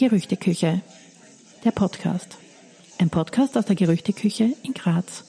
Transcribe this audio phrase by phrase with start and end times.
[0.00, 0.80] Gerüchteküche,
[1.62, 2.38] der Podcast.
[2.98, 5.24] Ein Podcast aus der Gerüchteküche in Graz.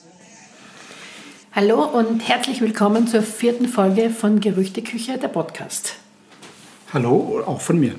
[1.54, 5.96] Hallo und herzlich willkommen zur vierten Folge von Gerüchteküche, der Podcast.
[6.90, 7.96] Hallo, auch von mir.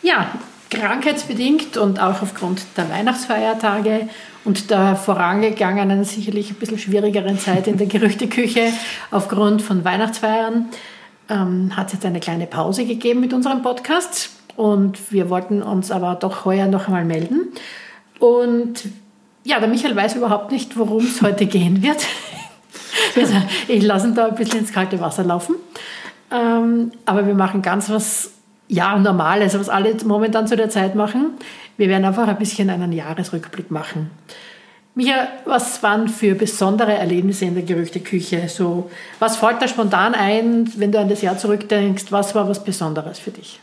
[0.00, 0.30] Ja,
[0.70, 4.08] krankheitsbedingt und auch aufgrund der Weihnachtsfeiertage
[4.44, 8.72] und der vorangegangenen, sicherlich ein bisschen schwierigeren Zeit in der Gerüchteküche
[9.10, 10.68] aufgrund von Weihnachtsfeiern
[11.28, 14.30] ähm, hat es jetzt eine kleine Pause gegeben mit unserem Podcast
[14.60, 17.48] und wir wollten uns aber doch heuer noch einmal melden.
[18.18, 18.74] Und
[19.42, 22.06] ja, der Michael weiß überhaupt nicht, worum es heute gehen wird.
[23.16, 23.32] also
[23.68, 25.54] ich lasse ihn da ein bisschen ins kalte Wasser laufen.
[26.30, 28.32] Ähm, aber wir machen ganz was
[28.68, 31.38] ja, Normales, was alle momentan zu der Zeit machen.
[31.78, 34.10] Wir werden einfach ein bisschen einen Jahresrückblick machen.
[34.94, 38.46] Micha, was waren für besondere Erlebnisse in der Gerüchteküche?
[38.50, 38.90] So,
[39.20, 42.12] was fällt da spontan ein, wenn du an das Jahr zurückdenkst?
[42.12, 43.58] Was war was Besonderes für dich?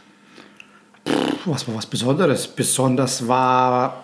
[1.47, 2.47] Was war was Besonderes?
[2.47, 4.03] Besonders war,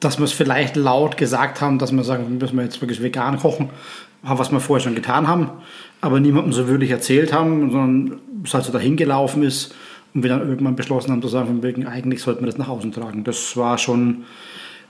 [0.00, 3.38] dass wir es vielleicht laut gesagt haben, dass wir sagen, müssen wir jetzt wirklich vegan
[3.38, 3.70] kochen,
[4.22, 5.50] was wir vorher schon getan haben,
[6.00, 9.74] aber niemandem so wirklich erzählt haben, sondern es halt so dahin gelaufen ist
[10.14, 12.68] und wir dann irgendwann beschlossen haben zu sagen, von wegen, eigentlich sollten wir das nach
[12.68, 13.24] außen tragen.
[13.24, 14.24] Das war schon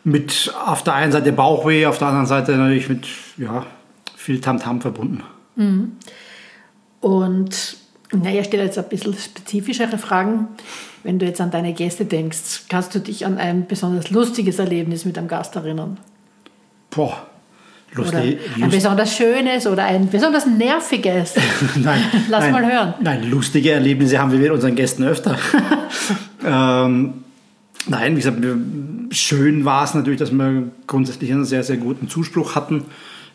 [0.04, 3.66] mit auf der einen Seite Bauchweh, auf der anderen Seite natürlich mit ja,
[4.14, 5.22] viel Tamtam -Tam verbunden.
[5.56, 5.92] Mhm.
[7.00, 7.76] Und
[8.12, 10.48] naja, ich stelle jetzt ein bisschen spezifischere Fragen.
[11.02, 15.04] Wenn du jetzt an deine Gäste denkst, kannst du dich an ein besonders lustiges Erlebnis
[15.04, 15.98] mit einem Gast erinnern?
[16.90, 17.26] Boah,
[17.94, 18.38] lustig.
[18.56, 21.34] Oder ein besonders schönes oder ein besonders nerviges.
[21.76, 22.00] nein.
[22.28, 22.94] Lass nein, mal hören.
[23.00, 25.36] Nein, lustige Erlebnisse haben wir mit unseren Gästen öfter.
[26.44, 27.24] ähm,
[27.88, 28.38] nein, wie gesagt,
[29.10, 32.84] schön war es natürlich, dass wir grundsätzlich einen sehr, sehr guten Zuspruch hatten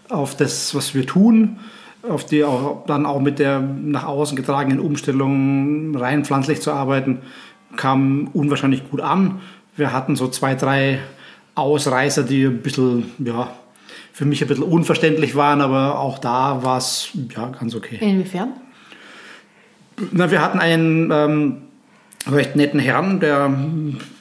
[0.09, 1.59] auf das, was wir tun
[2.07, 7.19] auf die auch dann auch mit der nach außen getragenen Umstellung rein pflanzlich zu arbeiten,
[7.75, 9.41] kam unwahrscheinlich gut an.
[9.75, 10.99] Wir hatten so zwei, drei
[11.55, 13.51] Ausreißer, die ein bisschen, ja,
[14.13, 17.97] für mich ein bisschen unverständlich waren, aber auch da war es ja ganz okay.
[18.01, 18.49] Inwiefern?
[20.11, 21.57] Na, wir hatten einen ähm,
[22.29, 23.53] recht netten Herrn, der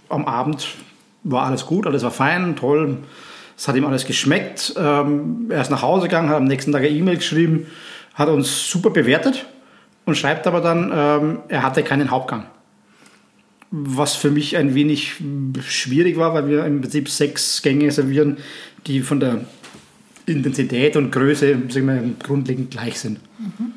[0.08, 0.68] am Abend
[1.22, 2.98] war alles gut, alles war fein, toll,
[3.60, 4.72] es hat ihm alles geschmeckt.
[4.78, 7.66] Ähm, er ist nach Hause gegangen, hat am nächsten Tag eine E-Mail geschrieben,
[8.14, 9.44] hat uns super bewertet
[10.06, 12.46] und schreibt aber dann, ähm, er hatte keinen Hauptgang.
[13.70, 15.16] Was für mich ein wenig
[15.60, 18.38] schwierig war, weil wir im Prinzip sechs Gänge servieren,
[18.86, 19.42] die von der
[20.24, 23.20] Intensität und Größe wir, grundlegend gleich sind.
[23.38, 23.72] Mhm.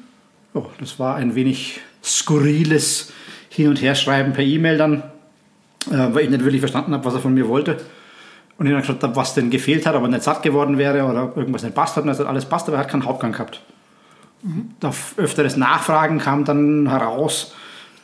[0.53, 3.11] Oh, das war ein wenig skurriles
[3.49, 5.03] Hin- und Herschreiben per E-Mail dann,
[5.91, 7.81] äh, weil ich nicht wirklich verstanden habe, was er von mir wollte.
[8.57, 11.63] Und ich dann habe, was denn gefehlt hat, aber nicht satt geworden wäre oder irgendwas
[11.63, 12.03] nicht passt hat.
[12.03, 13.61] Und er hat alles passt, aber er hat keinen Hauptgang gehabt.
[14.43, 14.71] Mhm.
[14.83, 17.53] Auf öfteres Nachfragen kam dann heraus,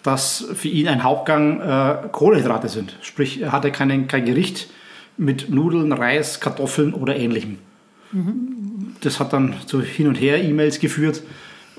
[0.03, 2.97] dass für ihn ein Hauptgang äh, Kohlenhydrate sind.
[3.01, 4.69] Sprich, er hatte keinen, kein Gericht
[5.17, 7.59] mit Nudeln, Reis, Kartoffeln oder ähnlichem.
[8.11, 8.95] Mhm.
[9.01, 11.21] Das hat dann zu Hin- und Her-E-Mails geführt,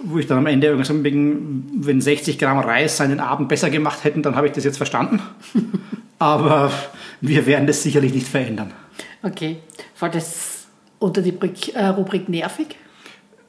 [0.03, 4.05] wo ich dann am Ende irgendwas wegen, wenn 60 Gramm Reis seinen Abend besser gemacht
[4.05, 5.21] hätten, dann habe ich das jetzt verstanden.
[6.21, 6.71] Aber
[7.23, 8.73] wir werden das sicherlich nicht verändern.
[9.23, 9.57] Okay.
[9.99, 10.67] War das
[10.99, 12.77] unter die Rubrik, äh, Rubrik nervig?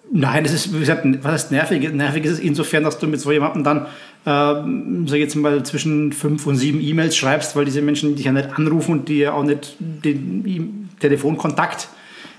[0.10, 1.94] Nein, das ist, wie gesagt, was heißt nervig?
[1.94, 3.86] Nervig ist es insofern, dass du mit so jemandem dann,
[4.26, 8.26] äh, sag ich jetzt mal, zwischen fünf und sieben E-Mails schreibst, weil diese Menschen dich
[8.26, 10.62] ja nicht anrufen und dir auch nicht den e
[11.00, 11.90] Telefonkontakt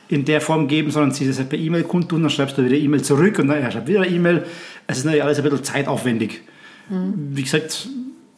[0.09, 2.77] in der Form geben, sondern sie das halt per E-Mail kundtun, dann schreibst du wieder
[2.77, 4.45] E-Mail zurück und dann er schreibt wieder E-Mail.
[4.87, 6.43] Es ist natürlich alles ein bisschen zeitaufwendig.
[6.89, 7.15] Mhm.
[7.33, 7.89] Wie gesagt,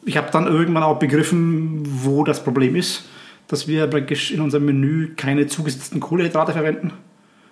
[0.05, 3.05] ich habe dann irgendwann auch begriffen, wo das Problem ist,
[3.49, 6.93] dass wir praktisch in unserem Menü keine zugesetzten Kohlenhydrate verwenden.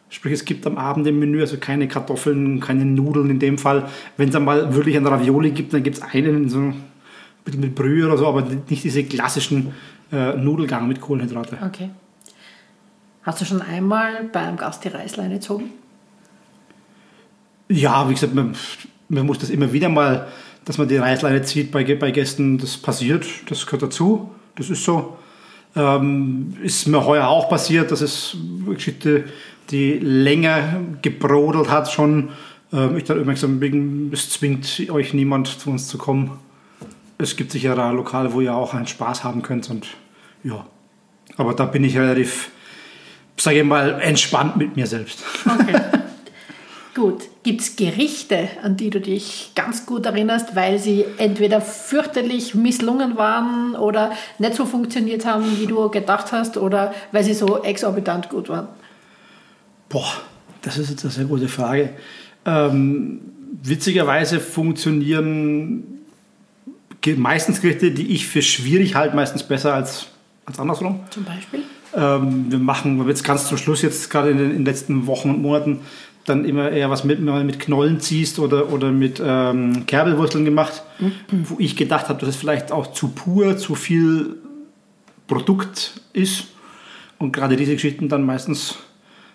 [0.09, 3.89] Sprich, es gibt am Abend im Menü also keine Kartoffeln, keine Nudeln in dem Fall.
[4.17, 6.75] Wenn es einmal wirklich ein Ravioli gibt, dann gibt es einen so
[7.47, 9.73] mit Brühe oder so, aber nicht diese klassischen
[10.13, 11.59] äh, Nudelgang mit Kohlenhydrate.
[11.67, 11.91] Okay.
[13.23, 15.71] Hast du schon einmal beim Gast die Reißleine gezogen?
[17.69, 18.55] Ja, wie gesagt, man,
[19.09, 20.29] man muss das immer wieder mal
[20.65, 24.85] dass man die Reißleine zieht bei, bei Gästen, das passiert, das gehört dazu, das ist
[24.85, 25.17] so.
[25.75, 28.37] Ähm, ist mir heuer auch passiert, dass es
[28.67, 29.25] Geschichte,
[29.71, 32.31] die länger gebrodelt hat schon,
[32.73, 33.53] ähm, ich dann immer gesagt
[34.13, 36.39] es zwingt euch niemand zu uns zu kommen.
[37.17, 39.87] Es gibt sicher Lokale, wo ihr auch einen Spaß haben könnt und
[40.45, 40.67] ja.
[41.37, 42.51] Aber da bin ich relativ,
[43.37, 45.25] sage ich mal, entspannt mit mir selbst.
[45.47, 45.81] Okay.
[46.95, 47.23] Gut.
[47.43, 53.17] Gibt es Gerichte, an die du dich ganz gut erinnerst, weil sie entweder fürchterlich misslungen
[53.17, 58.29] waren oder nicht so funktioniert haben, wie du gedacht hast, oder weil sie so exorbitant
[58.29, 58.69] gut waren?
[59.89, 60.13] Boah,
[60.61, 61.91] das ist jetzt eine sehr gute Frage.
[62.45, 63.21] Ähm,
[63.63, 65.85] witzigerweise funktionieren
[67.17, 70.07] meistens Gerichte, die ich für schwierig halte, meistens besser als,
[70.47, 71.01] als andersrum.
[71.11, 71.63] Zum Beispiel?
[71.95, 75.31] Ähm, wir machen jetzt ganz zum Schluss, jetzt gerade in den, in den letzten Wochen
[75.31, 75.81] und Monaten,
[76.25, 81.13] dann immer eher was mit, mit Knollen ziehst oder, oder mit ähm, Kerbelwurzeln gemacht, mhm.
[81.31, 84.37] wo ich gedacht habe, dass es vielleicht auch zu pur, zu viel
[85.27, 86.45] Produkt ist.
[87.19, 88.77] Und gerade diese Geschichten dann meistens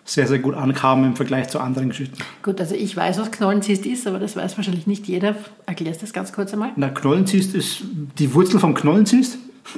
[0.07, 2.17] sehr, sehr gut ankamen im Vergleich zu anderen Geschichten.
[2.41, 5.35] Gut, also ich weiß, was Knollenziest ist, aber das weiß wahrscheinlich nicht jeder.
[5.65, 6.71] Erklärst du das ganz kurz einmal?
[6.77, 7.81] Na, Knollenziest ist
[8.17, 9.37] die Wurzel vom Knollenziest.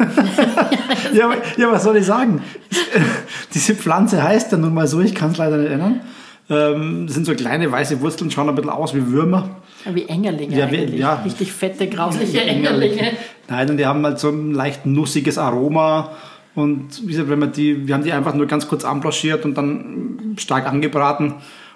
[1.13, 2.43] ja, ja, was soll ich sagen?
[3.55, 6.01] Diese Pflanze heißt ja nun mal so, ich kann es leider nicht erinnern.
[6.49, 9.49] Ähm, das sind so kleine weiße Wurzeln, schauen ein bisschen aus wie Würmer.
[9.85, 13.11] Wie Engerlinge ja, wie, ja, Richtig fette, grausliche Engerlinge.
[13.47, 16.11] Nein, und die haben halt so ein leicht nussiges Aroma.
[16.55, 19.55] Und wie gesagt, wenn man die, wir haben die einfach nur ganz kurz anblanchiert und
[19.55, 21.35] dann stark angebraten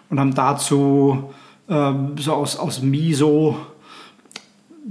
[0.10, 1.32] und haben dazu
[1.70, 3.58] ähm, so aus, aus Miso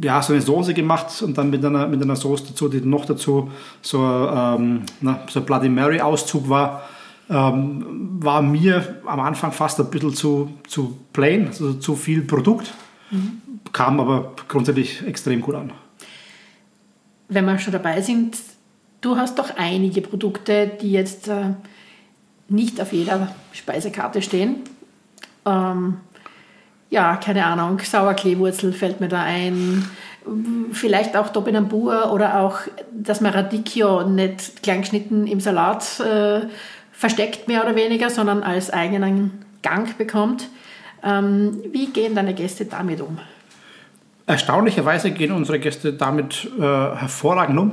[0.00, 3.04] ja, so eine Soße gemacht und dann mit einer, mit einer Soße dazu, die noch
[3.04, 3.50] dazu
[3.82, 6.82] so, ähm, na, so Bloody Mary Auszug war
[7.32, 12.74] ähm, war mir am Anfang fast ein bisschen zu, zu plain, also zu viel Produkt,
[13.10, 13.40] mhm.
[13.72, 15.72] kam aber grundsätzlich extrem gut an.
[17.28, 18.36] Wenn wir schon dabei sind,
[19.00, 21.54] du hast doch einige Produkte, die jetzt äh,
[22.48, 24.56] nicht auf jeder Speisekarte stehen.
[25.46, 25.96] Ähm,
[26.90, 29.88] ja, keine Ahnung, Sauerkleewurzel fällt mir da ein.
[30.72, 32.58] Vielleicht auch Topinambur oder auch,
[32.92, 36.42] dass man Radicchio nicht klein geschnitten im Salat äh,
[36.92, 40.48] versteckt mehr oder weniger, sondern als eigenen Gang bekommt.
[41.02, 43.18] Ähm, wie gehen deine Gäste damit um?
[44.26, 47.72] Erstaunlicherweise gehen unsere Gäste damit äh, hervorragend um.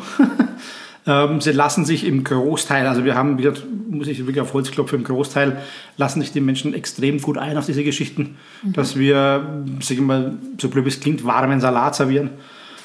[1.07, 3.51] ähm, sie lassen sich im Großteil, also wir haben, wie
[3.89, 5.62] muss ich wirklich auf Holz klopfen, im Großteil
[5.98, 8.74] lassen sich die Menschen extrem gut ein auf diese Geschichten, mhm.
[8.74, 12.31] dass wir, sag ich mal, so blöd es klingt, warmen Salat servieren.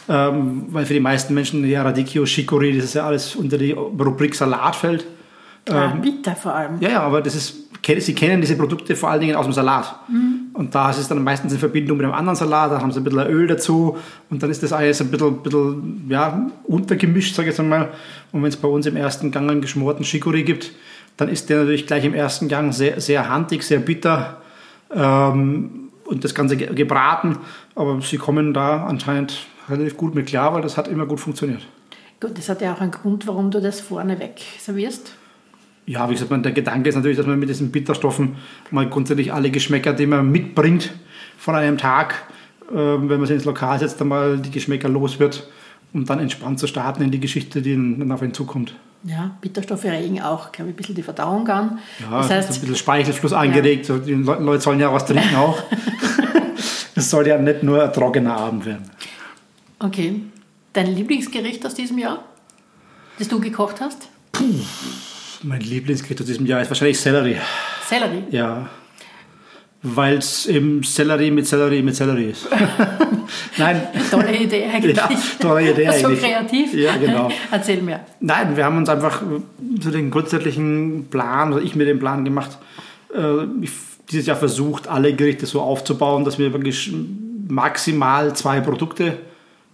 [0.06, 3.72] Ähm, weil für die meisten Menschen, ja, Radicchio, Chicorée, das ist ja alles unter die
[3.72, 5.06] Rubrik Salat fällt.
[5.68, 6.80] Ah, bitter vor allem.
[6.80, 7.54] Ja, ja, aber das ist,
[7.98, 9.94] sie kennen diese Produkte vor allen Dingen aus dem Salat.
[10.08, 10.50] Mhm.
[10.52, 13.00] Und da ist es dann meistens in Verbindung mit einem anderen Salat, da haben sie
[13.00, 13.96] ein bisschen Öl dazu
[14.30, 17.90] und dann ist das alles ein bisschen, bisschen ja, untergemischt, sage ich jetzt einmal.
[18.32, 20.72] Und wenn es bei uns im ersten Gang einen geschmorten Chicorée gibt,
[21.16, 24.42] dann ist der natürlich gleich im ersten Gang sehr, sehr handig, sehr bitter
[24.92, 27.38] ähm, und das Ganze gebraten.
[27.74, 31.66] Aber sie kommen da anscheinend relativ gut mit klar, weil das hat immer gut funktioniert.
[32.20, 35.14] Gut, das hat ja auch einen Grund, warum du das vorneweg servierst.
[35.86, 38.36] Ja, wie gesagt, der Gedanke ist natürlich, dass man mit diesen Bitterstoffen
[38.70, 40.92] mal grundsätzlich alle Geschmäcker, die man mitbringt
[41.36, 42.24] von einem Tag,
[42.70, 45.46] äh, wenn man sie ins Lokal setzt, einmal die Geschmäcker los wird,
[45.92, 48.74] um dann entspannt zu starten in die Geschichte, die dann auf ihn zukommt.
[49.04, 51.78] Ja, Bitterstoffe regen auch, glaube ich, ein bisschen die Verdauung an.
[52.00, 53.38] Ja, das heißt, ein bisschen Speichelfluss ja.
[53.38, 53.92] angeregt.
[54.06, 55.62] Die Leute sollen ja was trinken auch.
[56.96, 58.88] Es soll ja nicht nur ein trockener Abend werden.
[59.80, 60.20] Okay.
[60.72, 62.24] Dein Lieblingsgericht aus diesem Jahr,
[63.18, 64.08] das du gekocht hast?
[64.32, 64.44] Puh.
[65.44, 67.36] Mein Lieblingsgericht aus diesem Jahr ist wahrscheinlich Sellerie.
[67.86, 68.22] Sellerie?
[68.30, 68.66] Ja.
[69.82, 72.48] Weil es eben Sellerie mit Sellerie mit Sellerie ist.
[73.58, 73.82] Nein.
[74.10, 74.96] Tolle Idee eigentlich.
[74.96, 76.20] Ja, tolle Idee so eigentlich.
[76.20, 76.72] So kreativ.
[76.72, 77.30] Ja, genau.
[77.50, 78.00] Erzähl mir.
[78.20, 79.20] Nein, wir haben uns einfach
[79.80, 82.56] so den grundsätzlichen Plan, oder ich mir den Plan gemacht,
[83.12, 83.66] äh,
[84.10, 86.90] dieses Jahr versucht, alle Gerichte so aufzubauen, dass wir wirklich
[87.48, 89.18] maximal zwei Produkte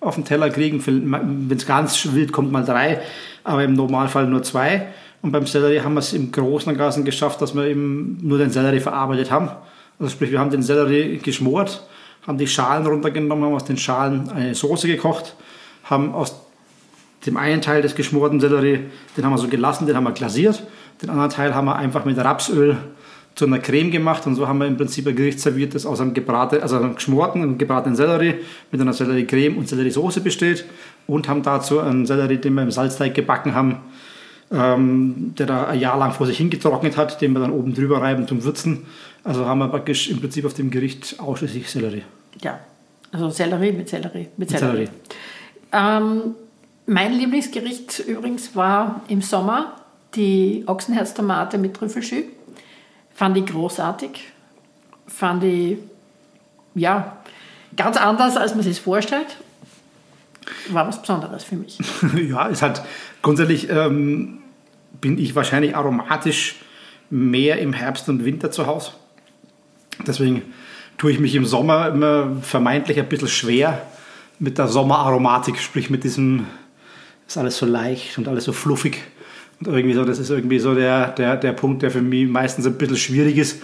[0.01, 0.83] auf den Teller kriegen.
[0.85, 3.01] Wenn es ganz wild kommt, mal drei,
[3.45, 4.89] aber im Normalfall nur zwei.
[5.23, 8.39] Und beim Sellerie haben wir es im Großen und Ganzen geschafft, dass wir eben nur
[8.39, 9.51] den Sellerie verarbeitet haben.
[9.99, 11.87] Also sprich, wir haben den Sellerie geschmort,
[12.27, 15.35] haben die Schalen runtergenommen, haben aus den Schalen eine Soße gekocht,
[15.85, 16.35] haben aus
[17.27, 18.81] dem einen Teil des geschmorten Sellerie,
[19.17, 20.63] den haben wir so gelassen, den haben wir glasiert,
[21.03, 22.79] den anderen Teil haben wir einfach mit Rapsöl
[23.35, 26.01] zu einer Creme gemacht und so haben wir im Prinzip ein Gericht serviert, das aus
[26.01, 28.35] einem, gebraten, also einem geschmorten und gebratenen Sellerie
[28.71, 30.65] mit einer Sellerie-Creme und Sellerie-Soße besteht
[31.07, 33.77] und haben dazu einen Sellerie, den wir im Salzteig gebacken haben,
[34.51, 38.01] ähm, der da ein Jahr lang vor sich hingetrocknet hat, den wir dann oben drüber
[38.01, 38.87] reiben zum Würzen.
[39.23, 42.03] Also haben wir praktisch im Prinzip auf dem Gericht ausschließlich Sellerie.
[42.43, 42.59] Ja,
[43.13, 44.29] also Sellerie mit Sellerie.
[44.37, 44.87] Mit Sellerie.
[44.87, 44.91] Sellerie.
[45.73, 46.35] Ähm,
[46.87, 49.77] mein Lieblingsgericht übrigens war im Sommer
[50.15, 52.25] die Ochsenherztomate mit Trüffelschü.
[53.15, 54.11] Fand ich großartig.
[55.07, 55.79] Fand ich,
[56.75, 57.19] ja,
[57.77, 59.37] ganz anders, als man sich vorstellt.
[60.71, 61.79] War was Besonderes für mich.
[62.29, 62.85] ja, es hat
[63.23, 64.40] grundsätzlich ähm,
[65.01, 66.57] bin ich wahrscheinlich aromatisch
[67.11, 68.93] mehr im Herbst und Winter zu Hause.
[70.07, 70.43] Deswegen
[70.99, 73.83] tue ich mich im Sommer immer vermeintlich ein bisschen schwer
[74.39, 76.47] mit der Sommeraromatik, sprich mit diesem,
[77.27, 78.99] ist alles so leicht und alles so fluffig.
[79.61, 82.67] Und irgendwie so, das ist irgendwie so der, der, der Punkt, der für mich meistens
[82.67, 83.63] ein bisschen schwierig ist.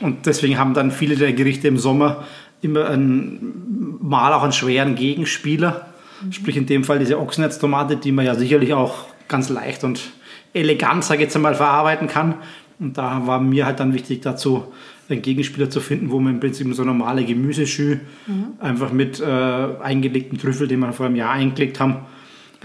[0.00, 2.24] Und deswegen haben dann viele der Gerichte im Sommer
[2.62, 5.86] immer ein, mal auch einen schweren Gegenspieler.
[6.22, 6.32] Mhm.
[6.32, 10.00] Sprich in dem Fall diese Ochsenherztomate, die man ja sicherlich auch ganz leicht und
[10.56, 12.34] elegant, sage ich jetzt einmal, verarbeiten kann.
[12.78, 14.72] Und da war mir halt dann wichtig dazu,
[15.08, 18.46] einen Gegenspieler zu finden, wo man im Prinzip so normale Gemüseschü mhm.
[18.58, 21.98] einfach mit äh, eingelegten Trüffel, den wir vor einem Jahr eingelegt haben,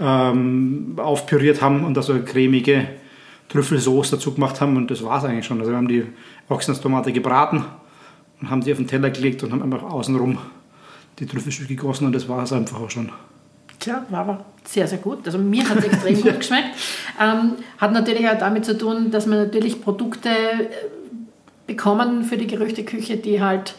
[0.00, 2.88] ähm, aufpüriert haben und da so eine cremige
[3.48, 5.60] Trüffelsauce dazu gemacht haben und das war es eigentlich schon.
[5.60, 6.04] Also wir haben die
[6.48, 7.64] Ochsentomate gebraten
[8.40, 10.38] und haben die auf den Teller gelegt und haben einfach außenrum
[11.18, 13.10] die Trüffelstücke gegossen und das war es einfach auch schon.
[13.82, 15.26] Tja, war aber sehr, sehr gut.
[15.26, 16.68] Also mir hat es extrem gut geschmeckt.
[17.20, 20.68] Ähm, hat natürlich auch damit zu tun, dass wir natürlich Produkte äh,
[21.66, 23.74] bekommen für die Gerüchteküche, die halt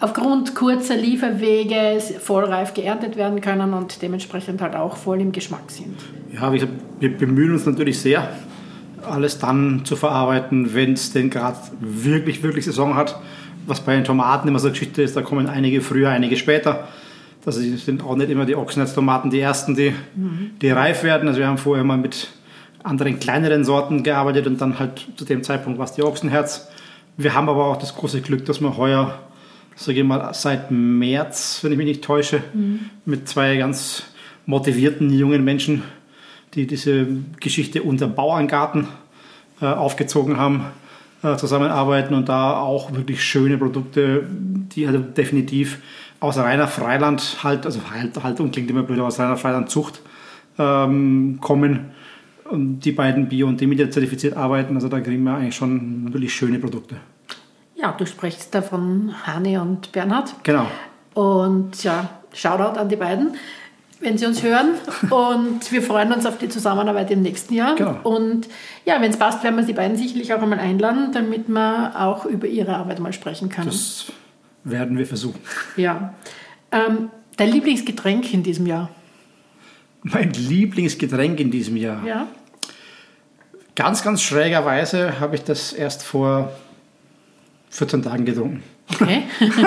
[0.00, 5.96] aufgrund kurzer Lieferwege vollreif geerntet werden können und dementsprechend halt auch voll im Geschmack sind.
[6.30, 6.68] Ja, wir,
[7.00, 8.28] wir bemühen uns natürlich sehr,
[9.02, 13.18] alles dann zu verarbeiten, wenn es denn gerade wirklich, wirklich Saison hat.
[13.66, 16.86] Was bei den Tomaten immer so eine Geschichte ist, da kommen einige früher, einige später.
[17.44, 20.50] Das sind auch nicht immer die Ochsenherztomaten die ersten, die, mhm.
[20.60, 21.28] die reif werden.
[21.28, 22.28] Also wir haben vorher mal mit
[22.82, 26.68] anderen kleineren Sorten gearbeitet und dann halt zu dem Zeitpunkt war es die Ochsenherz.
[27.16, 29.18] Wir haben aber auch das große Glück, dass wir heuer,
[29.76, 32.90] sage ich mal, seit März, wenn ich mich nicht täusche, mhm.
[33.04, 34.04] mit zwei ganz
[34.46, 35.82] motivierten jungen Menschen
[36.54, 37.06] die diese
[37.40, 38.88] Geschichte unter Bauerngarten
[39.60, 40.66] äh, aufgezogen haben,
[41.22, 45.78] äh, zusammenarbeiten und da auch wirklich schöne Produkte, die also definitiv
[46.20, 50.00] aus reiner Freiland halt, also halt, Haltung klingt immer blöd, aus reiner Freilandzucht
[50.58, 51.90] ähm, kommen
[52.50, 54.74] und die beiden Bio- und Demeter zertifiziert arbeiten.
[54.74, 56.96] Also da kriegen wir eigentlich schon wirklich schöne Produkte.
[57.76, 60.34] Ja, du sprichst da von Hani und Bernhard.
[60.42, 60.66] Genau.
[61.14, 63.36] Und ja, Shoutout an die beiden
[64.00, 64.74] wenn Sie uns hören.
[65.10, 67.74] Und wir freuen uns auf die Zusammenarbeit im nächsten Jahr.
[67.74, 67.98] Genau.
[68.02, 68.48] Und
[68.84, 72.24] ja, wenn es passt, werden wir die beiden sicherlich auch einmal einladen, damit wir auch
[72.24, 73.66] über ihre Arbeit mal sprechen können.
[73.66, 74.06] Das
[74.70, 75.40] werden wir versuchen.
[75.76, 76.14] Ja.
[76.70, 78.90] Ähm, dein Lieblingsgetränk in diesem Jahr?
[80.02, 82.04] Mein Lieblingsgetränk in diesem Jahr?
[82.06, 82.28] Ja.
[83.74, 86.52] Ganz, ganz schrägerweise habe ich das erst vor
[87.70, 88.62] 14 Tagen getrunken.
[88.90, 89.24] Okay.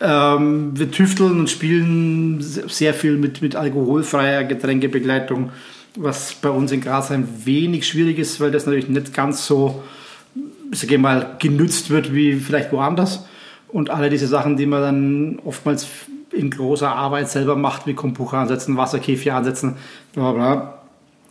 [0.00, 5.50] Ähm, wir tüfteln und spielen sehr viel mit, mit alkoholfreier Getränkebegleitung,
[5.96, 9.82] was bei uns in Graz ein wenig schwierig ist, weil das natürlich nicht ganz so,
[10.72, 13.24] sage ich mal, genützt wird wie vielleicht woanders.
[13.74, 15.88] Und alle diese Sachen, die man dann oftmals
[16.30, 19.74] in großer Arbeit selber macht, wie Kombucha ansetzen, Wasserkäfig ansetzen,
[20.12, 20.78] bla bla,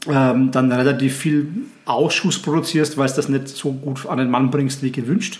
[0.09, 1.47] ähm, dann relativ viel
[1.85, 5.39] Ausschuss produzierst, weil es das nicht so gut an den Mann bringst wie gewünscht.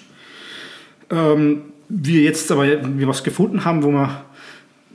[1.09, 4.09] Ähm, wir jetzt aber wir was gefunden haben, wo man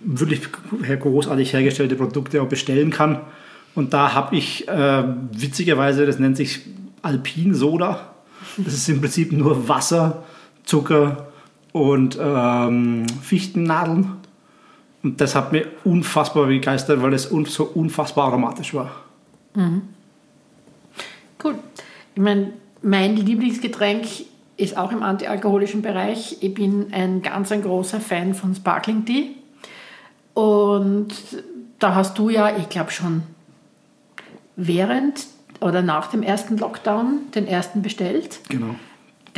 [0.01, 0.41] wirklich
[0.81, 3.21] großartig hergestellte Produkte auch bestellen kann.
[3.75, 6.61] Und da habe ich äh, witzigerweise, das nennt sich
[7.03, 8.15] Alpin Soda.
[8.57, 10.25] Das ist im Prinzip nur Wasser,
[10.65, 11.28] Zucker
[11.73, 14.13] und ähm, Fichtennadeln.
[15.03, 18.91] Und das hat mir unfassbar begeistert, weil es so unfassbar aromatisch war.
[19.55, 19.83] Mhm.
[21.43, 21.55] Cool.
[22.15, 24.07] Ich meine, mein Lieblingsgetränk
[24.57, 26.39] ist auch im antialkoholischen Bereich.
[26.41, 29.37] Ich bin ein ganz ein großer Fan von Sparkling Tea.
[30.35, 31.15] Und
[31.79, 33.23] da hast du ja, ich glaube schon
[34.57, 35.27] während
[35.61, 38.41] oder nach dem ersten Lockdown den ersten bestellt.
[38.49, 38.75] Genau.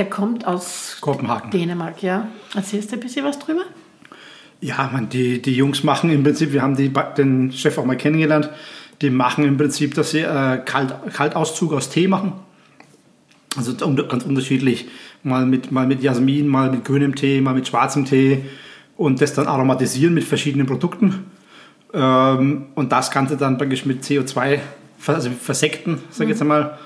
[0.00, 1.50] Der kommt aus Kopenhagen.
[1.50, 2.26] Dänemark, ja.
[2.54, 3.64] Erzählst du ein bisschen was drüber?
[4.62, 7.99] Ja, man, die, die Jungs machen im Prinzip, wir haben die, den Chef auch mal
[7.99, 8.49] kennengelernt,
[9.02, 12.33] die machen im Prinzip, dass sie äh, Kalt, Kaltauszug aus Tee machen.
[13.59, 14.88] Also ganz unterschiedlich
[15.23, 18.47] mal mit, mal mit Jasmin, mal mit grünem Tee, mal mit schwarzem Tee
[18.97, 21.26] und das dann aromatisieren mit verschiedenen Produkten.
[21.92, 24.61] Ähm, und das Ganze dann praktisch mit CO2
[25.07, 26.52] also versekten, sage ich jetzt mhm.
[26.52, 26.78] einmal.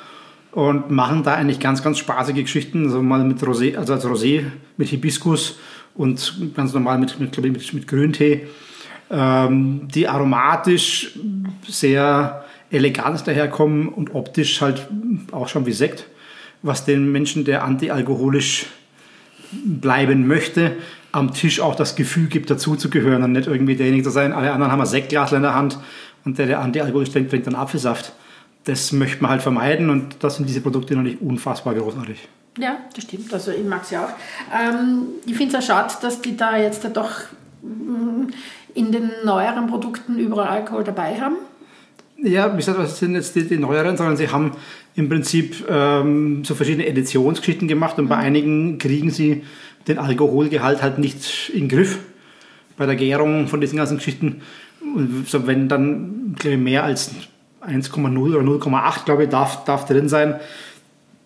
[0.54, 2.84] Und machen da eigentlich ganz, ganz spaßige Geschichten.
[2.84, 4.44] Also mal mit Rosé, also als Rosé
[4.76, 5.58] mit Hibiskus
[5.94, 8.46] und ganz normal mit, mit, mit, mit Grüntee,
[9.11, 11.18] ähm, die aromatisch
[11.66, 14.88] sehr elegant daherkommen und optisch halt
[15.32, 16.06] auch schon wie Sekt
[16.64, 18.66] was den Menschen, der antialkoholisch
[19.52, 20.73] bleiben möchte,
[21.12, 24.32] am Tisch auch das Gefühl gibt, dazuzugehören und nicht irgendwie derjenige zu sein.
[24.32, 25.78] Alle anderen haben ein Sektglas in der Hand
[26.25, 28.14] und der, der antialkoholisch denkt, trinkt dann Apfelsaft.
[28.64, 32.28] Das möchte man halt vermeiden und das sind diese Produkte natürlich unfassbar großartig.
[32.59, 33.33] Ja, das stimmt.
[33.33, 34.11] Also ich mag sie auch.
[34.52, 37.11] Ähm, ich finde es auch schade, dass die da jetzt doch
[37.62, 38.28] mm,
[38.75, 41.37] in den neueren Produkten überall Alkohol dabei haben.
[42.16, 44.52] Ja, wie gesagt, was sind jetzt die, die neueren, sondern sie haben
[44.94, 48.23] im Prinzip ähm, so verschiedene Editionsgeschichten gemacht und bei mhm.
[48.23, 49.42] einigen kriegen sie
[49.88, 51.99] den Alkoholgehalt halt nicht in den Griff
[52.76, 54.42] bei der Gärung von diesen ganzen Geschichten.
[54.80, 57.11] Und so, wenn dann mehr als
[57.66, 60.37] 1,0 oder 0,8 glaube ich darf, darf drin sein,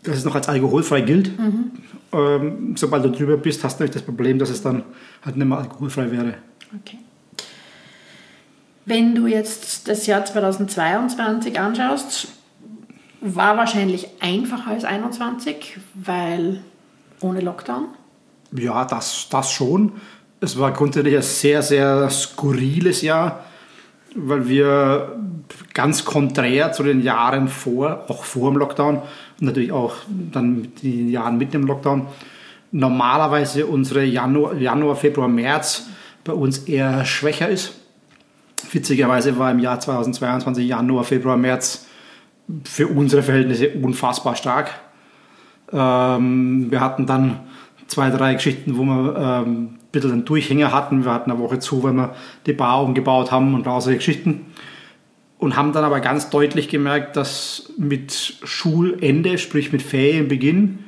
[0.03, 1.39] dass es noch als alkoholfrei gilt.
[1.39, 1.71] Mhm.
[2.13, 4.83] Ähm, sobald du drüber bist, hast du nicht das Problem, dass es dann
[5.25, 6.35] halt nicht mehr alkoholfrei wäre.
[6.81, 6.99] Okay.
[8.85, 12.29] Wenn du jetzt das Jahr 2022 anschaust,
[13.21, 16.61] war wahrscheinlich einfacher als 21, weil
[17.21, 17.89] ohne Lockdown.
[18.53, 19.93] Ja, das, das schon.
[20.41, 23.45] Es war grundsätzlich ein sehr, sehr skurriles Jahr,
[24.15, 25.19] weil wir
[25.75, 31.11] ganz konträr zu den Jahren vor, auch vor dem Lockdown und natürlich auch dann die
[31.11, 32.07] Jahren mit dem Lockdown,
[32.73, 35.87] normalerweise unsere Januar, Januar, Februar, März
[36.25, 37.75] bei uns eher schwächer ist.
[38.73, 41.87] Witzigerweise war im Jahr 2022 Januar, Februar, März
[42.65, 44.71] für unsere Verhältnisse unfassbar stark.
[45.73, 47.41] Ähm, wir hatten dann
[47.87, 51.05] zwei, drei Geschichten, wo wir ähm, ein bisschen einen Durchhänger hatten.
[51.05, 52.15] Wir hatten eine Woche zu, weil wir
[52.47, 54.47] die Bar umgebaut haben und solche Geschichten.
[55.39, 60.81] Und haben dann aber ganz deutlich gemerkt, dass mit Schulende, sprich mit Ferienbeginn,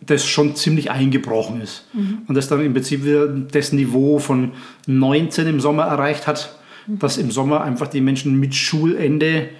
[0.00, 1.86] das schon ziemlich eingebrochen ist.
[1.92, 2.22] Mhm.
[2.26, 4.52] Und das dann im Prinzip wieder das Niveau von
[4.86, 6.98] 19 im Sommer erreicht hat, mhm.
[6.98, 9.50] dass im Sommer einfach die Menschen mit Schulende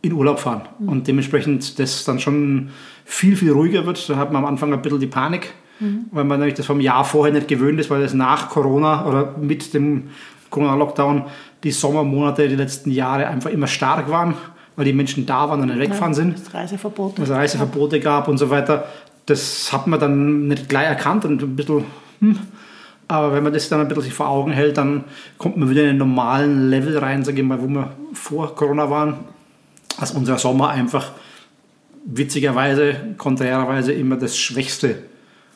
[0.00, 0.62] in Urlaub fahren.
[0.78, 0.88] Mhm.
[0.88, 2.70] Und dementsprechend das dann schon
[3.04, 4.08] viel, viel ruhiger wird.
[4.08, 6.06] Da hat man am Anfang ein bisschen die Panik, mhm.
[6.10, 9.36] weil man nämlich das vom Jahr vorher nicht gewöhnt ist, weil das nach Corona oder
[9.38, 10.08] mit dem
[10.50, 11.24] Corona-Lockdown
[11.64, 14.34] die Sommermonate die letzten Jahre einfach immer stark waren,
[14.76, 16.36] weil die Menschen da waren und nicht weggefahren sind.
[16.36, 17.22] Es Reiseverbote.
[17.22, 18.84] es Reiseverbote gab und so weiter.
[19.26, 21.84] Das hat man dann nicht gleich erkannt und ein bisschen,
[22.20, 22.38] hm.
[23.06, 25.04] aber wenn man das dann ein bisschen sich vor Augen hält, dann
[25.38, 28.90] kommt man wieder in einen normalen Level rein, sage ich mal, wo wir vor Corona
[28.90, 29.18] waren
[29.98, 31.12] dass unser Sommer einfach
[32.04, 35.02] witzigerweise, konträrerweise immer das Schwächste,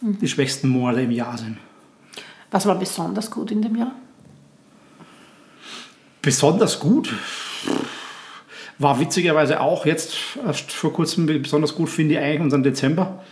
[0.00, 0.18] mhm.
[0.20, 1.58] die schwächsten Monate im Jahr sind.
[2.50, 3.92] Was war besonders gut in dem Jahr?
[6.26, 7.14] Besonders gut
[8.80, 13.23] war witzigerweise auch jetzt erst vor kurzem besonders gut, finde ich eigentlich unseren Dezember,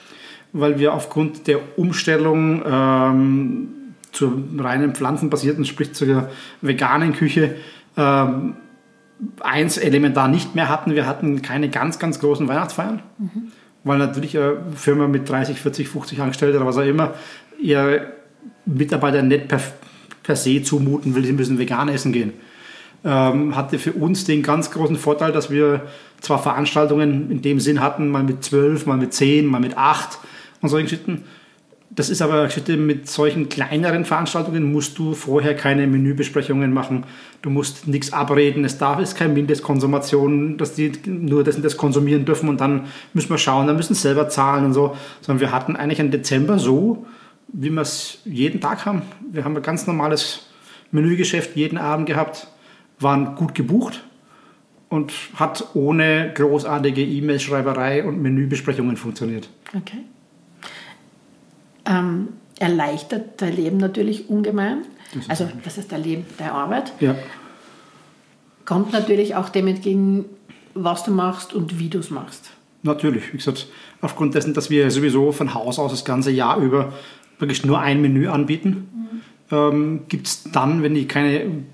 [0.53, 3.69] weil wir aufgrund der Umstellung ähm,
[4.13, 6.29] zur reinen pflanzenbasierten, sprich zur
[6.61, 7.57] veganen Küche,
[7.97, 8.55] ähm,
[9.41, 10.95] eins elementar nicht mehr hatten.
[10.95, 13.51] Wir hatten keine ganz, ganz großen Weihnachtsfeiern, mhm.
[13.83, 17.15] weil natürlich eine Firma mit 30, 40, 50 Angestellten oder was auch immer
[17.61, 18.13] ihr
[18.67, 19.61] Mitarbeiter nicht per,
[20.23, 22.35] per se zumuten will, sie müssen vegan essen gehen.
[23.05, 25.83] Ähm, hatte für uns den ganz großen Vorteil, dass wir
[26.21, 30.19] zwar Veranstaltungen in dem Sinn hatten, mal mit zwölf, mal mit zehn, mal mit acht
[30.63, 31.25] und solchen Geschichten,
[31.95, 37.05] das ist aber mit solchen kleineren Veranstaltungen musst du vorher keine Menübesprechungen machen.
[37.41, 38.65] Du musst nichts abreden.
[38.65, 42.87] Es darf ist keine Mindestkonsumation, dass die nur das und das konsumieren dürfen und dann
[43.13, 44.97] müssen wir schauen, dann müssen sie selber zahlen und so.
[45.21, 47.07] Sondern wir hatten eigentlich einen Dezember so,
[47.49, 49.03] wie wir es jeden Tag haben.
[49.31, 50.47] Wir haben ein ganz normales
[50.91, 52.49] Menügeschäft jeden Abend gehabt,
[53.01, 54.05] waren gut gebucht
[54.89, 59.49] und hat ohne großartige E-Mail-Schreiberei und Menübesprechungen funktioniert.
[59.77, 60.05] Okay
[61.87, 62.29] ähm,
[62.59, 64.83] erleichtert dein Leben natürlich ungemein.
[65.29, 66.93] Also, das ist dein Leben, deine Arbeit.
[67.01, 67.15] Ja.
[68.65, 70.25] Kommt natürlich auch dem entgegen,
[70.75, 72.51] was du machst und wie du es machst.
[72.83, 73.33] Natürlich.
[73.33, 73.69] Wie gesagt,
[74.01, 76.93] aufgrund dessen, dass wir sowieso von Haus aus das ganze Jahr über
[77.39, 78.89] wirklich nur ein Menü anbieten,
[79.51, 79.57] mhm.
[79.57, 81.65] ähm, gibt es dann, wenn ich keine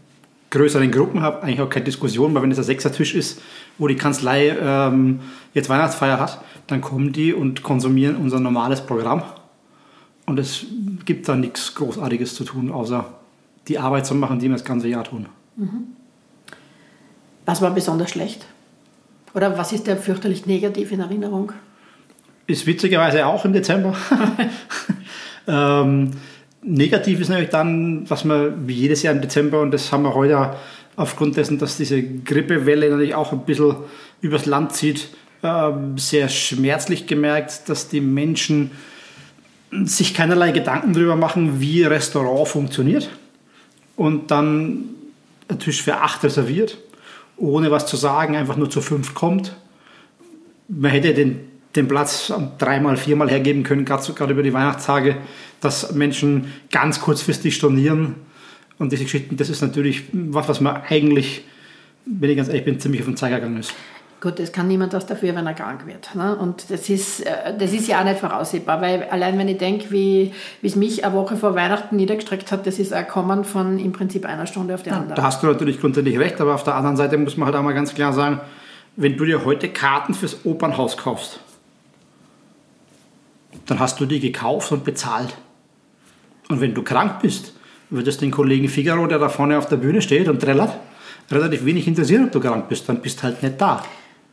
[0.51, 3.41] größeren Gruppen habe, eigentlich auch keine Diskussion, weil wenn es ein Sechsertisch ist,
[3.79, 5.21] wo die Kanzlei ähm,
[5.55, 9.23] jetzt Weihnachtsfeier hat, dann kommen die und konsumieren unser normales Programm
[10.27, 10.67] und es
[11.05, 13.05] gibt da nichts Großartiges zu tun, außer
[13.69, 15.27] die Arbeit zu machen, die wir das ganze Jahr tun.
[15.57, 15.89] Mhm.
[17.47, 18.47] Was war besonders schlecht?
[19.35, 21.53] Oder was ist der fürchterlich negativ in Erinnerung?
[22.47, 23.95] Ist witzigerweise auch im Dezember.
[25.47, 26.13] ähm,
[26.63, 30.15] negativ ist natürlich dann, was man wie jedes Jahr im Dezember, und das haben wir
[30.15, 30.57] heute
[30.97, 33.77] aufgrund dessen, dass diese Grippewelle natürlich auch ein bisschen
[34.21, 35.09] übers Land zieht,
[35.43, 38.73] ähm, sehr schmerzlich gemerkt, dass die Menschen
[39.85, 43.09] sich keinerlei Gedanken darüber machen, wie Restaurant funktioniert
[43.97, 44.85] und dann
[45.49, 46.79] ein Tisch für acht reserviert,
[47.37, 49.57] ohne was zu sagen, einfach nur zu fünf kommt.
[50.69, 55.17] Man hätte den, den Platz dreimal, viermal hergeben können, gerade über die Weihnachtstage,
[55.61, 58.17] dass Menschen ganz kurzfristig stornieren.
[58.79, 61.45] Und diese Geschichten, das ist natürlich was, was man eigentlich,
[62.07, 63.75] wenn ich ganz ehrlich bin, ziemlich auf den Zeiger gegangen ist.
[64.21, 66.15] Gut, es kann niemand was dafür, wenn er krank wird.
[66.15, 66.37] Ne?
[66.37, 69.91] Und das ist, äh, das ist ja auch nicht voraussehbar, weil allein wenn ich denke,
[69.91, 73.93] wie es mich eine Woche vor Weihnachten niedergestreckt hat, das ist ein Kommen von im
[73.93, 75.15] Prinzip einer Stunde auf die andere.
[75.15, 77.63] Da hast du natürlich grundsätzlich recht, aber auf der anderen Seite muss man halt auch
[77.63, 78.41] mal ganz klar sagen,
[78.97, 81.41] wenn du dir heute Karten fürs Opernhaus kaufst,
[83.71, 85.37] dann hast du die gekauft und bezahlt.
[86.49, 87.55] Und wenn du krank bist,
[87.91, 90.77] wird es den Kollegen Figaro, der da vorne auf der Bühne steht und trällert,
[91.31, 93.83] relativ wenig interessieren, ob du krank bist, dann bist du halt nicht da.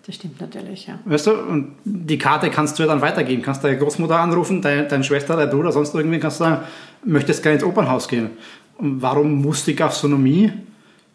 [0.05, 0.99] Das stimmt natürlich, ja.
[1.05, 3.41] Weißt du, und die Karte kannst du ja dann weitergeben.
[3.41, 6.63] Kannst deine Großmutter anrufen, deine, deine Schwester, dein Bruder, sonst irgendwie kannst du sagen,
[7.03, 8.29] möchtest gerne ins Opernhaus gehen.
[8.77, 10.51] Und warum muss die Gastronomie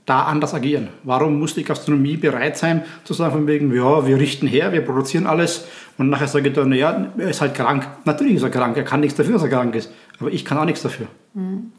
[0.07, 0.89] da anders agieren?
[1.05, 4.85] Warum muss die Gastronomie bereit sein, zu sagen, von wegen, ja, wir richten her, wir
[4.85, 5.67] produzieren alles
[5.99, 7.87] und nachher sage ich dann, naja, er ist halt krank.
[8.05, 10.59] Natürlich ist er krank, er kann nichts dafür, dass er krank ist, aber ich kann
[10.59, 11.07] auch nichts dafür.
[11.35, 11.73] Mhm.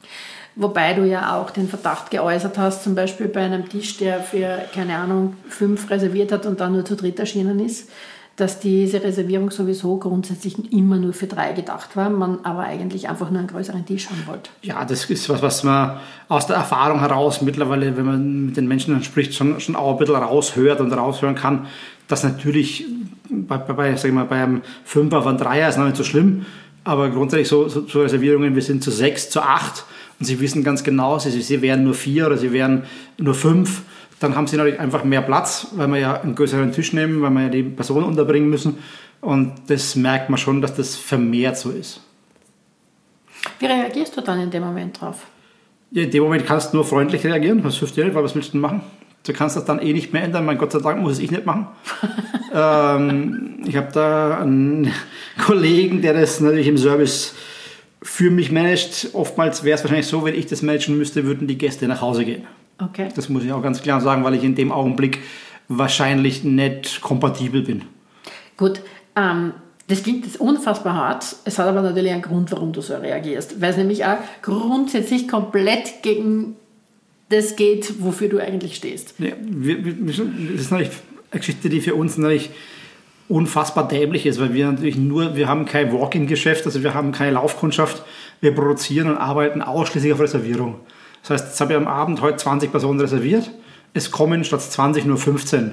[0.56, 4.62] Wobei du ja auch den Verdacht geäußert hast, zum Beispiel bei einem Tisch, der für,
[4.74, 7.90] keine Ahnung, fünf reserviert hat und dann nur zu dritt erschienen ist,
[8.36, 13.30] dass diese Reservierung sowieso grundsätzlich immer nur für drei gedacht war, man aber eigentlich einfach
[13.30, 14.50] nur einen größeren Tisch haben wollte.
[14.64, 18.68] Ja, das ist was, was man aus der Erfahrung heraus mittlerweile, wenn man mit den
[18.68, 21.68] Menschen dann spricht, schon, schon auch ein bisschen raushört und raushören kann,
[22.08, 22.86] dass natürlich
[23.30, 26.46] bei, bei, sag mal, bei einem Fünfer von Dreier ist noch nicht so schlimm,
[26.84, 29.86] aber grundsätzlich so, so, so Reservierungen, wir sind zu sechs, zu acht
[30.20, 32.84] und sie wissen ganz genau, sie, sie wären nur vier oder sie wären
[33.20, 33.84] nur fünf
[34.24, 37.32] dann haben sie natürlich einfach mehr Platz, weil wir ja einen größeren Tisch nehmen, weil
[37.32, 38.78] wir ja die Personen unterbringen müssen.
[39.20, 42.02] Und das merkt man schon, dass das vermehrt so ist.
[43.60, 45.28] Wie reagierst du dann in dem Moment drauf?
[45.92, 47.62] Ja, in dem Moment kannst du nur freundlich reagieren.
[47.62, 48.82] Das hilft dir nicht, weil was willst du denn machen?
[49.26, 50.46] Du kannst das dann eh nicht mehr ändern.
[50.46, 51.68] Mein Gott sei Dank muss es ich nicht machen.
[52.54, 54.92] ähm, ich habe da einen
[55.46, 57.36] Kollegen, der das natürlich im Service
[58.02, 59.10] für mich managt.
[59.14, 62.26] Oftmals wäre es wahrscheinlich so, wenn ich das managen müsste, würden die Gäste nach Hause
[62.26, 62.48] gehen.
[62.78, 63.10] Okay.
[63.16, 65.20] Das muss ich auch ganz klar sagen, weil ich in dem Augenblick
[65.68, 67.84] wahrscheinlich nicht kompatibel bin.
[68.58, 68.82] Gut,
[69.16, 69.54] ähm,
[69.88, 71.36] das klingt jetzt unfassbar hart.
[71.46, 73.62] Es hat aber natürlich einen Grund, warum du so reagierst.
[73.62, 76.56] Weil es nämlich auch grundsätzlich komplett gegen
[77.30, 79.16] das geht, wofür du eigentlich stehst.
[79.20, 80.92] Ja, wir, wir, das ist natürlich
[81.32, 82.52] eine Geschichte, die für uns natürlich
[83.28, 87.32] unfassbar dämlich ist, weil wir natürlich nur, wir haben kein Walk-in-Geschäft, also wir haben keine
[87.32, 88.04] Laufkundschaft,
[88.42, 90.76] wir produzieren und arbeiten ausschließlich auf Reservierung.
[91.24, 93.50] Das heißt, jetzt habe ich am Abend heute 20 Personen reserviert.
[93.94, 95.72] Es kommen statt 20 nur 15.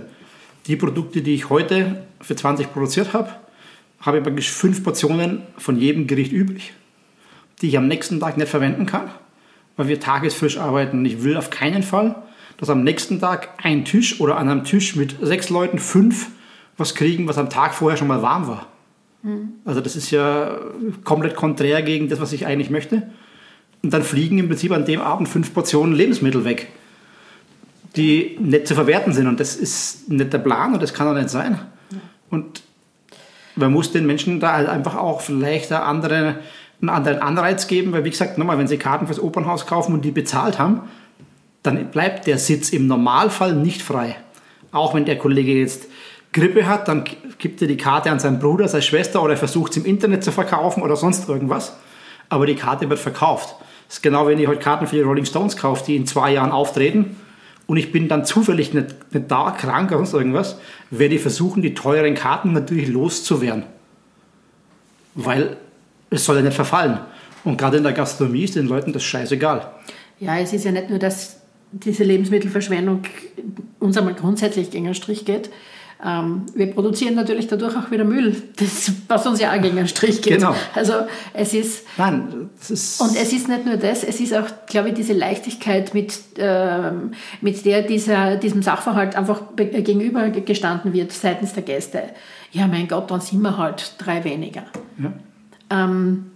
[0.66, 3.30] Die Produkte, die ich heute für 20 produziert habe,
[4.00, 6.72] habe ich praktisch fünf Portionen von jedem Gericht übrig,
[7.60, 9.10] die ich am nächsten Tag nicht verwenden kann,
[9.76, 11.04] weil wir tagesfrisch arbeiten.
[11.04, 12.14] Ich will auf keinen Fall,
[12.56, 16.28] dass am nächsten Tag ein Tisch oder an einem Tisch mit sechs Leuten fünf
[16.76, 18.66] was kriegen, was am Tag vorher schon mal warm war.
[19.22, 19.54] Mhm.
[19.64, 20.58] Also das ist ja
[21.04, 23.10] komplett konträr gegen das, was ich eigentlich möchte.
[23.82, 26.68] Und dann fliegen im Prinzip an dem Abend fünf Portionen Lebensmittel weg,
[27.96, 29.26] die nicht zu verwerten sind.
[29.26, 31.58] Und das ist nicht der Plan und das kann auch nicht sein.
[32.28, 32.62] Und
[33.56, 36.36] man muss den Menschen da halt einfach auch vielleicht eine andere,
[36.80, 40.04] einen anderen Anreiz geben, weil wie gesagt, nochmal, wenn sie Karten fürs Opernhaus kaufen und
[40.04, 40.82] die bezahlt haben,
[41.62, 44.16] dann bleibt der Sitz im Normalfall nicht frei.
[44.72, 45.88] Auch wenn der Kollege jetzt
[46.32, 47.04] Grippe hat, dann
[47.38, 50.30] gibt er die Karte an seinen Bruder, seine Schwester oder versucht es im Internet zu
[50.30, 51.76] verkaufen oder sonst irgendwas.
[52.28, 53.56] Aber die Karte wird verkauft.
[53.90, 56.32] Das ist genau, wenn ich heute Karten für die Rolling Stones kaufe, die in zwei
[56.32, 57.16] Jahren auftreten
[57.66, 60.58] und ich bin dann zufällig nicht, nicht da, krank oder sonst irgendwas,
[60.92, 63.64] werde ich versuchen, die teuren Karten natürlich loszuwerden.
[65.16, 65.56] Weil
[66.08, 67.00] es soll ja nicht verfallen.
[67.42, 69.68] Und gerade in der Gastronomie ist den Leuten das scheißegal.
[70.20, 71.40] Ja, es ist ja nicht nur, dass
[71.72, 73.02] diese Lebensmittelverschwendung
[73.80, 75.50] uns einmal grundsätzlich gegen den Strich geht,
[76.04, 79.88] ähm, wir produzieren natürlich dadurch auch wieder Müll, das, was uns ja auch gegen den
[79.88, 80.38] Strich geht.
[80.38, 80.54] Genau.
[80.74, 80.94] Also
[81.34, 84.90] es ist, Nein, das ist und es ist nicht nur das, es ist auch, glaube
[84.90, 91.64] ich, diese Leichtigkeit, mit, ähm, mit der dieser, diesem Sachverhalt einfach gegenübergestanden wird seitens der
[91.64, 92.02] Gäste.
[92.52, 94.64] Ja, mein Gott, dann sind wir halt drei weniger.
[94.98, 95.12] Ja.
[95.70, 96.30] Ähm,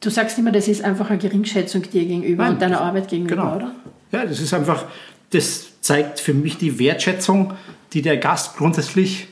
[0.00, 3.42] du sagst immer, das ist einfach eine Geringschätzung dir gegenüber Nein, und deiner Arbeit gegenüber,
[3.42, 3.56] genau.
[3.56, 3.72] oder?
[4.12, 4.84] Ja, das ist einfach,
[5.30, 7.54] das zeigt für mich die Wertschätzung
[7.92, 9.28] die der Gast grundsätzlich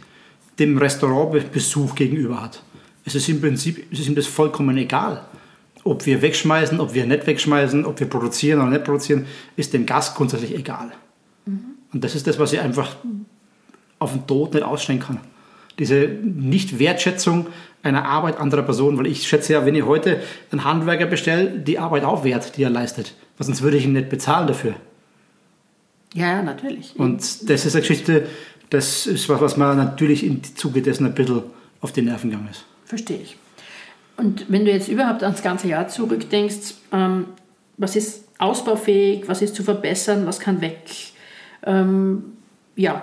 [0.59, 2.63] dem Restaurantbesuch gegenüber hat.
[3.05, 5.25] Es ist im Prinzip es ist ihm das vollkommen egal.
[5.83, 9.87] Ob wir wegschmeißen, ob wir nicht wegschmeißen, ob wir produzieren oder nicht produzieren, ist dem
[9.87, 10.93] Gast grundsätzlich egal.
[11.47, 11.61] Mhm.
[11.93, 12.97] Und das ist das, was ich einfach
[13.99, 15.21] auf den Tod nicht ausstellen kann.
[15.79, 17.47] Diese Nicht-Wertschätzung
[17.83, 20.21] einer Arbeit anderer Personen, weil ich schätze ja, wenn ich heute
[20.51, 23.15] einen Handwerker bestelle, die Arbeit auch wert, die er leistet.
[23.39, 24.75] Weil sonst würde ich ihn nicht bezahlen dafür.
[26.15, 26.93] Ja, natürlich.
[26.97, 28.27] Und das ist eine Geschichte,
[28.71, 31.43] das ist was, was man natürlich im Zuge dessen ein bisschen
[31.81, 32.65] auf die Nerven gegangen ist.
[32.85, 33.37] Verstehe ich.
[34.17, 37.27] Und wenn du jetzt überhaupt ans ganze Jahr zurückdenkst, ähm,
[37.79, 40.79] was ist ausbaufähig, was ist zu verbessern, was kann weg?
[41.65, 42.25] Ähm,
[42.77, 43.03] ja.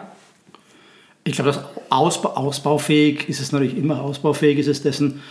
[1.24, 4.02] Ich glaube, das Ausbau, ausbaufähig ist es natürlich immer.
[4.02, 5.22] Ausbaufähig ist es dessen,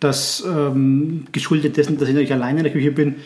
[0.00, 3.16] dass ähm, geschuldet dessen, dass ich natürlich alleine in der Küche bin,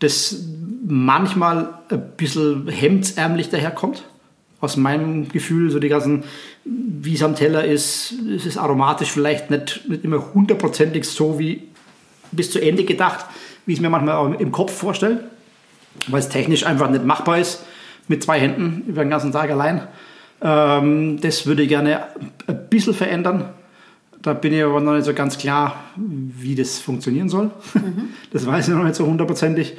[0.00, 0.44] das
[0.86, 4.04] manchmal ein bisschen hemdsärmlich daherkommt.
[4.60, 6.24] Aus meinem Gefühl, so die ganzen,
[6.64, 11.62] wie es am Teller ist, es ist aromatisch vielleicht nicht, nicht immer hundertprozentig so wie
[12.32, 13.24] bis zu Ende gedacht,
[13.64, 15.24] wie ich es mir manchmal auch im Kopf vorstelle,
[16.08, 17.64] weil es technisch einfach nicht machbar ist
[18.08, 19.86] mit zwei Händen über den ganzen Tag allein.
[20.42, 22.04] Ähm, das würde ich gerne
[22.46, 23.50] ein bisschen verändern.
[24.22, 27.50] Da bin ich aber noch nicht so ganz klar, wie das funktionieren soll.
[27.74, 28.10] Mhm.
[28.32, 29.76] Das weiß ich noch nicht so hundertprozentig.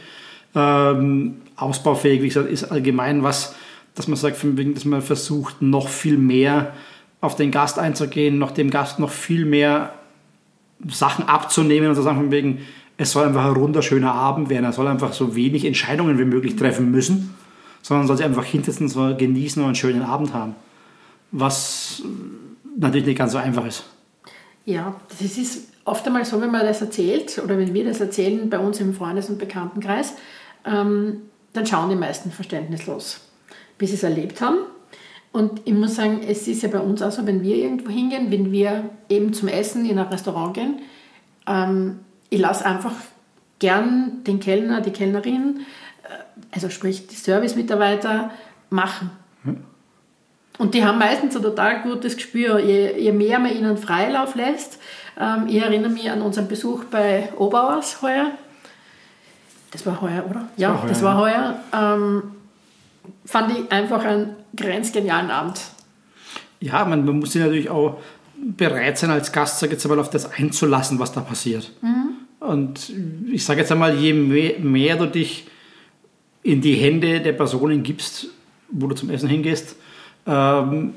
[0.54, 3.56] Ähm, ausbaufähig, wie gesagt, ist allgemein was,
[3.96, 6.74] dass man sagt, dass man versucht, noch viel mehr
[7.22, 9.94] auf den Gast einzugehen, noch dem Gast noch viel mehr
[10.90, 12.60] Sachen abzunehmen und zu sagen, von wegen,
[12.98, 16.56] es soll einfach ein wunderschöner Abend werden, er soll einfach so wenig Entscheidungen wie möglich
[16.56, 17.36] treffen müssen,
[17.82, 20.56] sondern soll sich einfach hinsetzen, so genießen und einen schönen Abend haben.
[21.32, 22.02] Was
[22.78, 23.86] natürlich nicht ganz so einfach ist.
[24.66, 28.50] Ja, das ist oft einmal so, wenn man das erzählt oder wenn wir das erzählen
[28.50, 30.14] bei uns im Freundes- und Bekanntenkreis,
[30.66, 33.22] ähm, dann schauen die meisten verständnislos,
[33.78, 34.58] bis sie es erlebt haben.
[35.32, 38.32] Und ich muss sagen, es ist ja bei uns auch so, wenn wir irgendwo hingehen,
[38.32, 40.82] wenn wir eben zum Essen in ein Restaurant gehen,
[41.48, 42.94] ähm, ich lasse einfach
[43.60, 45.62] gern den Kellner, die Kellnerin,
[46.04, 48.32] äh, also sprich die Service-Mitarbeiter,
[48.70, 49.12] machen.
[49.44, 49.64] Hm.
[50.62, 52.60] Und die haben meistens ein total gutes Gespür.
[52.60, 54.78] Je, je mehr man ihnen Freilauf lässt,
[55.20, 58.30] ähm, ich erinnere mich an unseren Besuch bei Oberhaus heuer.
[59.72, 60.42] Das war heuer, oder?
[60.42, 61.60] Das ja, war das war heuer.
[61.74, 62.24] Ähm,
[63.26, 65.62] fand ich einfach einen grenzgenialen Abend.
[66.60, 68.00] Ja, man, man muss sich natürlich auch
[68.36, 71.72] bereit sein, als Gast, sag jetzt einmal, auf das einzulassen, was da passiert.
[71.82, 72.10] Mhm.
[72.40, 72.94] Und
[73.32, 75.48] ich sage jetzt einmal, je mehr, mehr, du dich
[76.44, 78.28] in die Hände der Personen gibst,
[78.70, 79.76] wo du zum Essen hingehst,
[80.26, 80.94] ähm,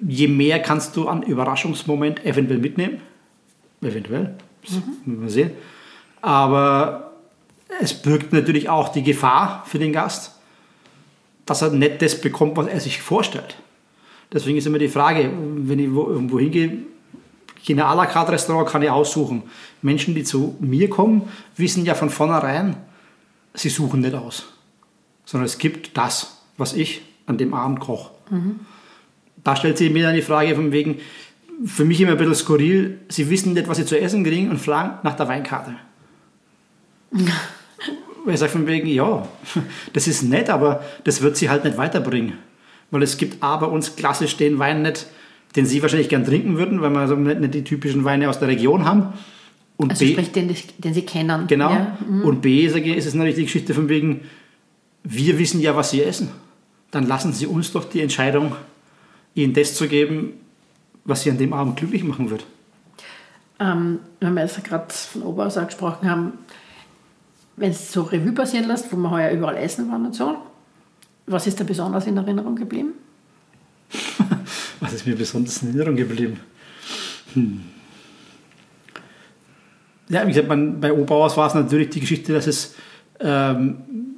[0.00, 3.00] je mehr kannst du an Überraschungsmoment eventuell mitnehmen.
[3.82, 4.34] Eventuell,
[5.06, 5.20] mhm.
[5.20, 5.52] mal sehen.
[6.20, 7.12] Aber
[7.80, 10.36] es birgt natürlich auch die Gefahr für den Gast,
[11.46, 13.56] dass er nicht das bekommt, was er sich vorstellt.
[14.32, 16.84] Deswegen ist immer die Frage, wenn ich irgendwo hingehe,
[17.66, 19.42] in ein à la carte Restaurant kann ich aussuchen.
[19.82, 22.76] Menschen, die zu mir kommen, wissen ja von vornherein,
[23.54, 24.46] sie suchen nicht aus,
[25.24, 28.10] sondern es gibt das, was ich an dem Abend koche.
[28.30, 28.60] Mhm.
[29.42, 30.98] Da stellt sich mir dann die Frage von wegen,
[31.64, 34.58] für mich immer ein bisschen skurril, sie wissen nicht, was sie zu essen kriegen und
[34.58, 35.74] fragen nach der Weinkarte.
[38.24, 39.26] Weil ich sage von wegen, ja,
[39.92, 42.34] das ist nett, aber das wird sie halt nicht weiterbringen.
[42.90, 45.06] Weil es gibt A bei uns klassisch den Wein nicht,
[45.56, 48.48] den sie wahrscheinlich gern trinken würden, weil wir also nicht, die typischen Weine aus der
[48.48, 49.14] Region haben.
[49.76, 51.46] Und also B, sprich, den, den sie kennen.
[51.46, 51.70] Genau.
[51.70, 51.98] Ja.
[52.06, 52.22] Mhm.
[52.22, 54.22] Und B sage ich, ist es natürlich die Geschichte von wegen,
[55.02, 56.28] wir wissen ja, was sie essen.
[56.90, 58.56] Dann lassen sie uns doch die Entscheidung,
[59.34, 60.34] ihnen das zu geben,
[61.04, 62.44] was sie an dem Abend glücklich machen wird.
[63.58, 66.32] Ähm, wenn wir jetzt gerade von Oberhaus gesprochen haben,
[67.56, 70.36] wenn es so Revue passieren lässt, wo wir heuer überall essen waren und so,
[71.26, 72.94] was ist da besonders in Erinnerung geblieben?
[74.80, 76.40] was ist mir besonders in Erinnerung geblieben?
[77.34, 77.60] Hm.
[80.08, 82.74] Ja, wie gesagt, man, bei Oberhaus war es natürlich die Geschichte, dass es,
[83.20, 84.09] ähm,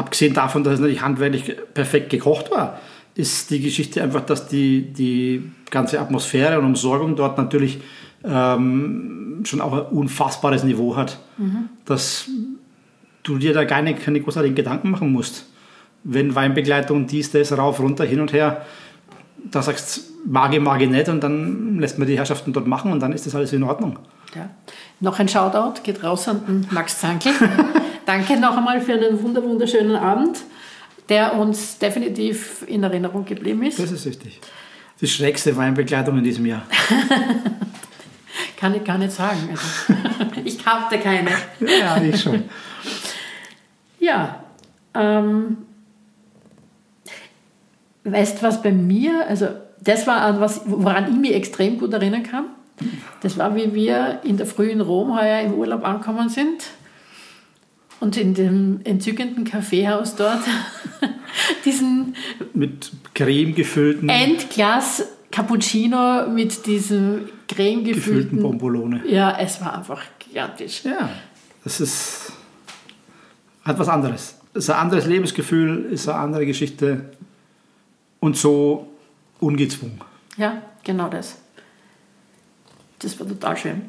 [0.00, 2.80] abgesehen davon, dass es natürlich handwerklich perfekt gekocht war,
[3.14, 7.80] ist die Geschichte einfach, dass die, die ganze Atmosphäre und Umsorgung dort natürlich
[8.24, 11.18] ähm, schon auch ein unfassbares Niveau hat.
[11.36, 11.68] Mhm.
[11.84, 12.28] Dass
[13.22, 15.46] du dir da keine, keine großartigen Gedanken machen musst.
[16.02, 18.64] Wenn Weinbegleitung dies, das, rauf, runter, hin und her,
[19.50, 22.92] da sagst mag ich, mag ich nicht und dann lässt man die Herrschaften dort machen
[22.92, 23.98] und dann ist das alles in Ordnung.
[24.34, 24.50] Ja.
[25.00, 27.30] Noch ein Shoutout geht raus an den Max Zankl.
[28.10, 30.38] Danke noch einmal für einen wunderschönen Abend,
[31.08, 33.78] der uns definitiv in Erinnerung geblieben ist.
[33.78, 34.40] Das ist richtig.
[35.00, 36.62] Die schrägste Weinbegleitung in diesem Jahr.
[38.56, 39.48] Kann ich gar nicht sagen.
[39.48, 41.30] Also, ich hatte keine.
[41.60, 42.42] Ja, ich schon.
[44.00, 44.42] Ja,
[44.92, 45.58] ähm,
[48.02, 52.46] weißt was bei mir, also das war was, woran ich mich extrem gut erinnern kann.
[53.20, 56.72] Das war, wie wir in der Früh in Rom heuer im Urlaub angekommen sind
[58.00, 60.42] und in dem entzückenden Kaffeehaus dort
[61.64, 62.16] diesen
[62.54, 69.02] mit Creme gefüllten Endglas Cappuccino mit diesem Creme gefüllten Bombolone.
[69.06, 70.84] Ja, es war einfach gigantisch.
[70.84, 71.10] Ja,
[71.62, 72.32] das ist
[73.62, 74.36] hat was anderes.
[74.54, 77.12] Es ist ein anderes Lebensgefühl, ist eine andere Geschichte
[78.18, 78.88] und so
[79.38, 80.00] ungezwungen.
[80.36, 81.38] Ja, genau das.
[82.98, 83.82] Das war total schön.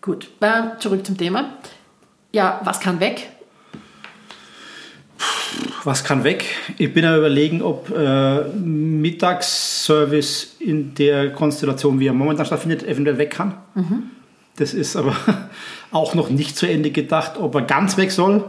[0.00, 1.58] Gut, äh, zurück zum Thema.
[2.32, 3.30] Ja, was kann weg?
[5.84, 6.44] Was kann weg?
[6.78, 13.18] Ich bin am überlegen, ob äh, Mittagsservice in der Konstellation, wie er momentan stattfindet, eventuell
[13.18, 13.54] weg kann.
[13.74, 14.10] Mhm.
[14.56, 15.16] Das ist aber
[15.90, 18.44] auch noch nicht zu Ende gedacht, ob er ganz weg soll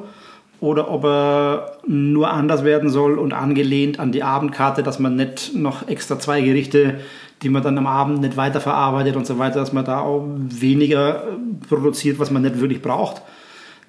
[0.59, 5.55] oder ob er nur anders werden soll und angelehnt an die Abendkarte, dass man nicht
[5.55, 6.99] noch extra zwei Gerichte,
[7.41, 11.23] die man dann am Abend nicht weiterverarbeitet und so weiter, dass man da auch weniger
[11.67, 13.23] produziert, was man nicht wirklich braucht.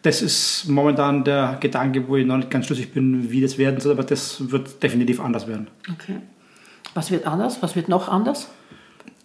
[0.02, 3.80] Das ist momentan der Gedanke, wo ich noch nicht ganz schlüssig bin, wie das werden
[3.80, 5.68] soll, aber das wird definitiv anders werden.
[5.92, 6.16] Okay.
[6.94, 7.62] Was wird anders?
[7.62, 8.48] Was wird noch anders?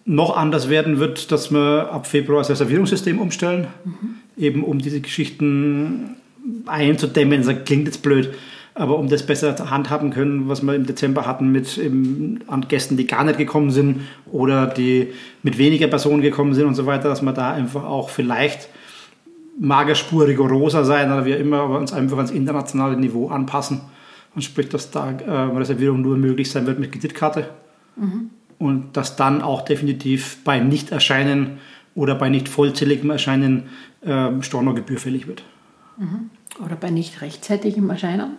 [0.04, 4.14] Noch anders werden wird, dass wir ab Februar das Reservierungssystem umstellen, mhm.
[4.36, 6.16] eben um diese Geschichten
[6.66, 7.44] einzudämmen.
[7.44, 8.32] Das klingt jetzt blöd,
[8.74, 12.96] aber um das besser handhaben können, was wir im Dezember hatten mit eben, an Gästen,
[12.96, 15.08] die gar nicht gekommen sind oder die
[15.42, 18.68] mit weniger Personen gekommen sind und so weiter, dass man da einfach auch vielleicht
[19.58, 23.80] Magerspur rigoroser sein oder wie immer, aber uns einfach ans internationale Niveau anpassen.
[24.34, 27.48] Und sprich, dass da äh, Reservierung nur möglich sein wird mit Kreditkarte.
[27.96, 28.30] Mhm.
[28.58, 31.58] Und dass dann auch definitiv bei Nicht-Erscheinen
[31.94, 33.64] oder bei nicht vollzähligem Erscheinen
[34.02, 35.42] äh, Stornogebühr fällig wird.
[35.96, 36.30] Mhm.
[36.64, 38.36] Oder bei nicht rechtzeitigem Erscheinen?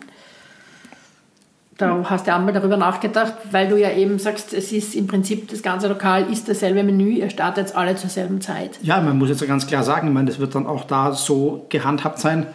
[1.79, 5.47] Da hast du einmal darüber nachgedacht, weil du ja eben sagst, es ist im Prinzip
[5.47, 8.77] das ganze Lokal ist dasselbe Menü, ihr startet jetzt alle zur selben Zeit.
[8.81, 11.65] Ja, man muss jetzt ganz klar sagen, ich meine, das wird dann auch da so
[11.69, 12.47] gehandhabt sein,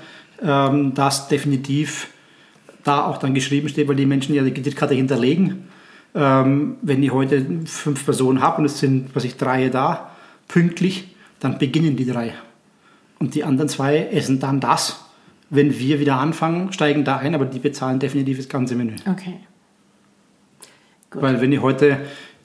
[0.42, 2.08] ähm, dass definitiv
[2.82, 5.70] da auch dann geschrieben steht, weil die Menschen ja die Kreditkarte hinterlegen.
[6.14, 10.10] Ähm, wenn ich heute fünf Personen habe und es sind, was ich, drei da,
[10.48, 12.34] pünktlich, dann beginnen die drei.
[13.18, 15.03] Und die anderen zwei essen dann das
[15.50, 18.94] wenn wir wieder anfangen, steigen da ein, aber die bezahlen definitiv das ganze Menü.
[19.08, 19.40] Okay.
[21.10, 21.22] Gut.
[21.22, 21.98] Weil wenn ich heute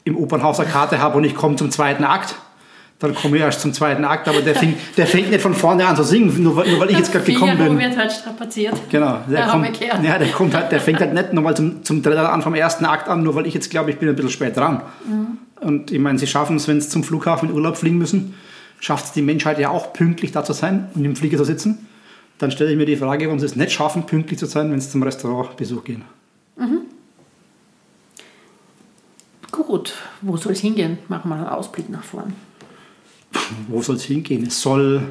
[0.04, 2.36] im Opernhaus eine Karte habe und ich komme zum zweiten Akt,
[3.00, 5.88] dann komme ich erst zum zweiten Akt, aber der, fing, der fängt nicht von vorne
[5.88, 7.80] an zu singen, nur, nur weil ich jetzt gerade gekommen bin.
[7.80, 8.76] wird halt strapaziert.
[8.90, 12.42] Genau, der, kommt, ja, der, kommt halt, der fängt halt nicht nochmal zum, zum an
[12.42, 14.82] vom ersten Akt an, nur weil ich jetzt glaube, ich bin ein bisschen spät dran.
[15.06, 15.38] Mhm.
[15.66, 18.36] Und ich meine, sie schaffen es, wenn sie zum Flughafen in Urlaub fliegen müssen,
[18.82, 21.89] schafft es die Menschheit ja auch pünktlich da zu sein und im Flieger zu sitzen
[22.40, 24.80] dann stelle ich mir die Frage, warum sie es nicht schaffen, pünktlich zu sein, wenn
[24.80, 26.04] sie zum Restaurantbesuch gehen.
[26.58, 26.82] Mhm.
[29.52, 30.98] Gut, wo soll es hingehen?
[31.10, 32.34] Machen wir einen Ausblick nach vorn.
[33.68, 34.48] Wo soll es hingehen?
[34.48, 35.04] Es soll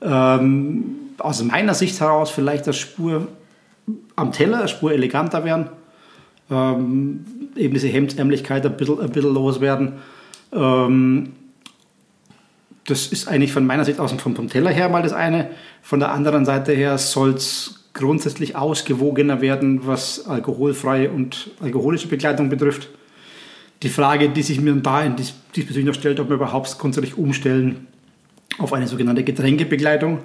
[0.00, 3.28] ähm, aus meiner Sicht heraus vielleicht eine Spur
[4.16, 5.68] am Teller, eine Spur eleganter werden.
[6.50, 9.94] Ähm, eben diese Hemdsärmlichkeit ein bisschen, ein bisschen loswerden.
[10.52, 11.32] Ähm,
[12.86, 15.50] das ist eigentlich von meiner Sicht aus vom, vom Teller her mal das eine.
[15.82, 22.48] Von der anderen Seite her soll es grundsätzlich ausgewogener werden, was alkoholfreie und alkoholische Begleitung
[22.48, 22.88] betrifft.
[23.82, 27.86] Die Frage, die sich mir da diesbezüglich noch stellt, ob wir überhaupt grundsätzlich umstellen
[28.58, 30.18] auf eine sogenannte Getränkebegleitung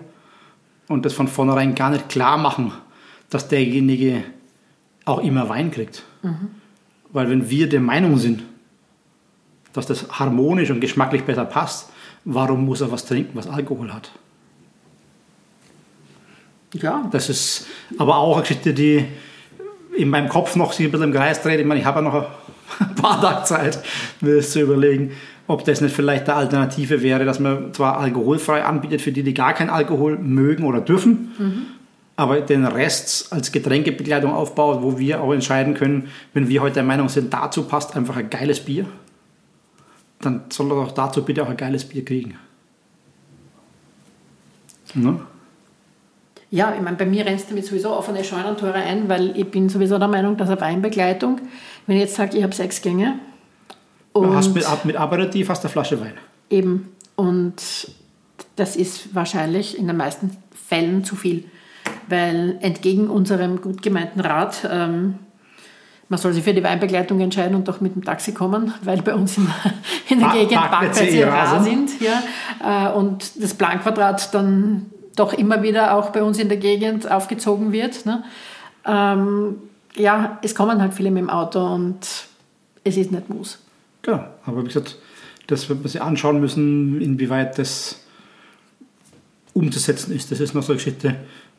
[0.87, 2.73] und das von vornherein gar nicht klar machen,
[3.29, 4.23] dass derjenige
[5.05, 6.03] auch immer Wein kriegt.
[6.21, 6.49] Mhm.
[7.11, 8.43] Weil wenn wir der Meinung sind,
[9.73, 11.89] dass das harmonisch und geschmacklich besser passt,
[12.25, 14.11] warum muss er was trinken, was Alkohol hat?
[16.73, 17.07] Ja.
[17.11, 19.05] Das ist aber auch eine Geschichte, die
[19.95, 21.59] in meinem Kopf noch sich ein bisschen im Kreis dreht.
[21.59, 22.25] Ich meine, ich habe ja noch
[22.79, 23.79] ein paar Tage Zeit,
[24.19, 25.11] mir das zu überlegen,
[25.47, 29.33] ob das nicht vielleicht eine Alternative wäre, dass man zwar alkoholfrei anbietet für die, die
[29.33, 31.61] gar keinen Alkohol mögen oder dürfen, mhm.
[32.15, 36.83] aber den Rest als Getränkebegleitung aufbaut, wo wir auch entscheiden können, wenn wir heute der
[36.83, 38.85] Meinung sind, dazu passt einfach ein geiles Bier
[40.19, 42.37] dann soll er doch dazu bitte auch ein geiles Bier kriegen.
[44.93, 45.19] Ne?
[46.51, 49.67] Ja, ich meine, bei mir rennst du damit sowieso offene Scheunentore ein, weil ich bin
[49.67, 51.41] sowieso der Meinung, dass eine Weinbegleitung,
[51.85, 53.19] wenn ich jetzt sage, ich habe sechs Gänge.
[54.13, 56.13] Und du hast mit, mit Aperitif hast eine Flasche Wein.
[56.49, 56.89] Eben.
[57.15, 57.89] Und
[58.55, 61.45] das ist wahrscheinlich in den meisten Fällen zu viel.
[62.07, 65.15] Weil entgegen unserem gut gemeinten Rat ähm,
[66.07, 69.15] man soll sich für die Weinbegleitung entscheiden und doch mit dem Taxi kommen, weil bei
[69.15, 69.47] uns in,
[70.09, 71.91] in der Gegend Parkplätze rar sind.
[71.99, 77.09] Ja, äh, und das Planquadrat dann doch immer wieder auch bei uns in der Gegend
[77.09, 78.05] aufgezogen wird.
[78.05, 78.23] Ne?
[78.85, 79.55] Ähm,
[79.95, 81.99] ja, es kommen halt viele mit dem Auto und
[82.83, 83.59] es ist nicht Muss.
[84.01, 84.97] Genau, aber wie gesagt,
[85.47, 87.99] das wird man sich anschauen müssen, inwieweit das
[89.53, 90.31] umzusetzen ist.
[90.31, 91.15] Das ist noch so eine Geschichte.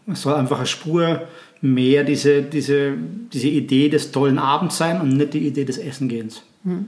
[0.07, 1.23] Es soll einfach eine Spur
[1.61, 2.95] mehr diese, diese,
[3.33, 6.43] diese Idee des tollen Abends sein und nicht die Idee des Essengehens.
[6.65, 6.87] Mhm.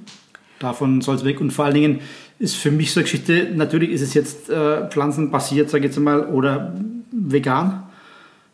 [0.59, 1.41] Davon soll es weg.
[1.41, 2.01] Und vor allen Dingen
[2.39, 6.01] ist für mich so eine Geschichte, natürlich ist es jetzt äh, pflanzenbasiert, sage ich jetzt
[6.01, 6.75] mal, oder
[7.11, 7.85] vegan.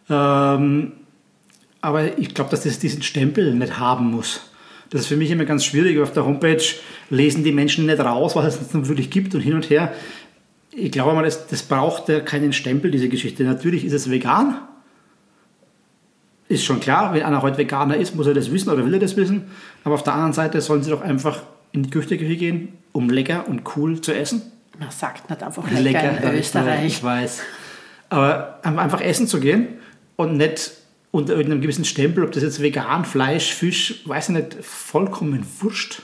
[0.09, 0.93] Ähm,
[1.81, 4.41] aber ich glaube, dass das diesen Stempel nicht haben muss.
[4.91, 5.99] Das ist für mich immer ganz schwierig.
[5.99, 6.63] Auf der Homepage
[7.11, 9.93] lesen die Menschen nicht raus, was es dann wirklich gibt und hin und her.
[10.71, 13.45] Ich glaube mal, das, das braucht ja keinen Stempel, diese Geschichte.
[13.45, 14.59] Natürlich ist es vegan,
[16.49, 19.01] ist schon klar, wenn einer heute Veganer ist, muss er das wissen oder will er
[19.01, 19.45] das wissen.
[19.83, 21.43] Aber auf der anderen Seite sollen sie doch einfach
[21.73, 24.43] in die Küche gehen, um lecker und cool zu essen.
[24.79, 26.87] Man sagt nicht einfach lecker, lecker in Österreich.
[26.87, 27.41] Ich weiß.
[28.11, 29.69] Aber einfach essen zu gehen
[30.17, 30.73] und nicht
[31.11, 36.03] unter irgendeinem gewissen Stempel, ob das jetzt vegan, Fleisch, Fisch, weiß ich nicht, vollkommen wurscht.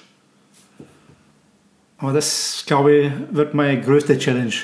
[1.99, 4.55] Aber das, glaube ich, wird meine größte Challenge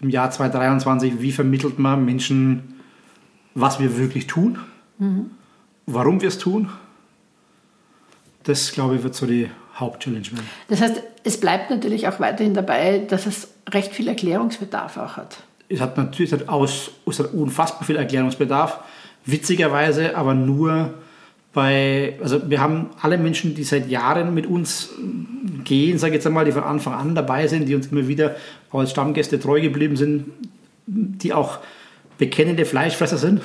[0.00, 1.20] im Jahr 2023.
[1.20, 2.80] Wie vermittelt man Menschen,
[3.54, 4.58] was wir wirklich tun?
[5.02, 5.30] Mhm.
[5.86, 6.70] Warum wir es tun,
[8.44, 10.48] das glaube ich wird so die Hauptchallenge werden.
[10.68, 15.38] Das heißt, es bleibt natürlich auch weiterhin dabei, dass es recht viel Erklärungsbedarf auch hat.
[15.68, 18.80] es hat natürlich aus, aus unfassbar viel Erklärungsbedarf.
[19.24, 20.94] Witzigerweise aber nur
[21.52, 24.90] bei, also wir haben alle Menschen, die seit Jahren mit uns
[25.64, 28.36] gehen, sage ich jetzt einmal, die von Anfang an dabei sind, die uns immer wieder
[28.70, 30.26] als Stammgäste treu geblieben sind,
[30.86, 31.58] die auch
[32.18, 33.42] bekennende Fleischfresser sind,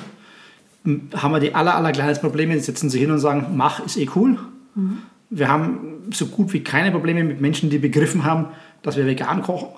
[0.84, 2.54] haben wir die aller, aller kleinsten Probleme.
[2.54, 4.38] Die setzen sich hin und sagen, mach, ist eh cool.
[4.74, 4.98] Mhm.
[5.30, 8.46] Wir haben so gut wie keine Probleme mit Menschen, die begriffen haben,
[8.82, 9.68] dass wir vegan kochen,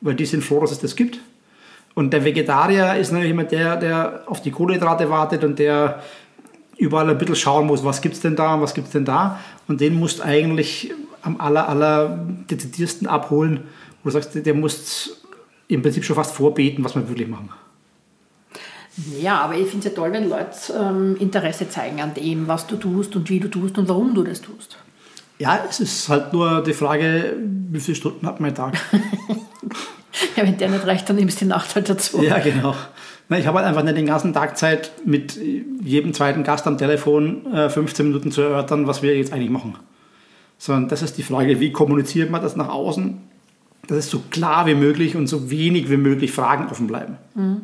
[0.00, 1.20] weil die sind froh, dass es das gibt.
[1.94, 6.02] Und der Vegetarier ist natürlich immer der, der auf die Kohlenhydrate wartet und der
[6.78, 9.04] überall ein bisschen schauen muss, was gibt es denn da und was gibt es denn
[9.04, 9.40] da.
[9.66, 10.92] Und den musst eigentlich
[11.22, 12.18] am aller, aller
[12.50, 13.60] dezidiersten abholen,
[14.02, 15.22] wo du sagst, der muss
[15.68, 17.50] im Prinzip schon fast vorbeten, was wir wirklich machen.
[19.20, 22.66] Ja, aber ich finde es ja toll, wenn Leute ähm, Interesse zeigen an dem, was
[22.66, 24.78] du tust und wie du tust und warum du das tust.
[25.38, 27.36] Ja, es ist halt nur die Frage,
[27.70, 28.74] wie viele Stunden hat mein Tag?
[30.36, 32.22] ja, wenn der nicht reicht, dann nimmst du die Nacht halt dazu.
[32.22, 32.74] Ja, genau.
[33.28, 35.38] Ich habe halt einfach nicht den ganzen Tag Zeit, mit
[35.82, 39.76] jedem zweiten Gast am Telefon 15 äh, Minuten zu erörtern, was wir jetzt eigentlich machen.
[40.58, 43.18] Sondern das ist die Frage, wie kommuniziert man das nach außen,
[43.88, 47.18] dass es so klar wie möglich und so wenig wie möglich Fragen offen bleiben.
[47.34, 47.62] Mhm.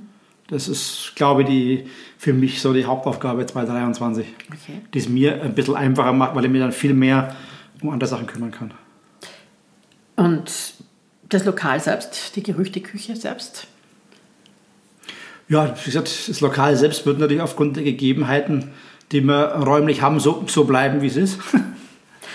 [0.53, 1.85] Das ist, glaube ich, die,
[2.19, 4.83] für mich so die Hauptaufgabe 2023, okay.
[4.93, 7.35] die es mir ein bisschen einfacher macht, weil ich mir dann viel mehr
[7.81, 8.75] um andere Sachen kümmern kann.
[10.15, 10.75] Und
[11.31, 13.67] das Lokal selbst, die Gerüchteküche selbst?
[15.49, 18.73] Ja, wie gesagt, das Lokal selbst wird natürlich aufgrund der Gegebenheiten,
[19.11, 21.39] die wir räumlich haben, so, so bleiben, wie es ist.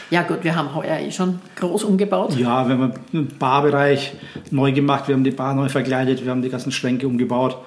[0.10, 2.34] Ja gut, wir haben heuer eh schon groß umgebaut.
[2.38, 4.14] Ja, wir haben den Barbereich
[4.52, 7.58] neu gemacht, wir haben die Bar neu verkleidet, wir haben die ganzen Schränke umgebaut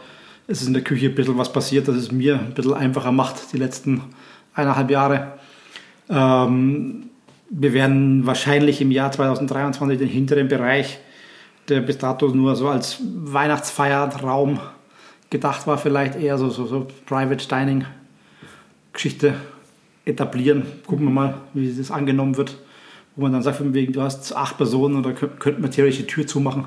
[0.50, 3.12] es ist in der Küche ein bisschen was passiert, das es mir ein bisschen einfacher
[3.12, 4.02] macht, die letzten
[4.52, 5.38] eineinhalb Jahre.
[6.08, 7.04] Ähm,
[7.50, 10.98] wir werden wahrscheinlich im Jahr 2023 den hinteren Bereich,
[11.68, 14.58] der bis dato nur so als Weihnachtsfeierraum
[15.30, 17.84] gedacht war, vielleicht eher so, so, so Private Dining
[18.92, 19.34] Geschichte
[20.04, 20.64] etablieren.
[20.84, 22.58] Gucken wir mal, wie das angenommen wird.
[23.14, 26.64] Wo man dann sagt, du hast acht Personen oder könnten wir theoretisch die Tür zumachen.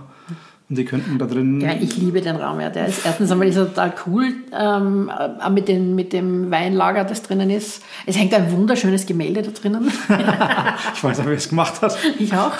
[0.70, 1.60] Und sie könnten da drin.
[1.60, 2.60] Ja, ich liebe den Raum.
[2.60, 2.70] Ja.
[2.70, 5.12] Der ist erstens einmal ist er total cool, ähm,
[5.52, 7.84] mit, den, mit dem Weinlager, das drinnen ist.
[8.06, 9.92] Es hängt ein wunderschönes Gemälde da drinnen.
[10.96, 11.98] ich weiß nicht, wer es gemacht hat.
[12.18, 12.54] Ich auch.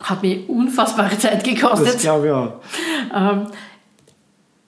[0.00, 1.94] hat mir unfassbare Zeit gekostet.
[1.94, 2.52] Das glaube ich auch.
[3.14, 3.46] Ähm,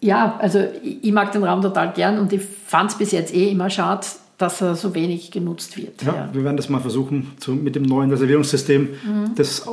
[0.00, 3.34] ja, also ich, ich mag den Raum total gern und ich fand es bis jetzt
[3.34, 4.06] eh immer schade,
[4.38, 6.02] dass er so wenig genutzt wird.
[6.02, 6.28] Ja, ja.
[6.32, 9.34] wir werden das mal versuchen, zu, mit dem neuen Reservierungssystem mhm.
[9.36, 9.66] das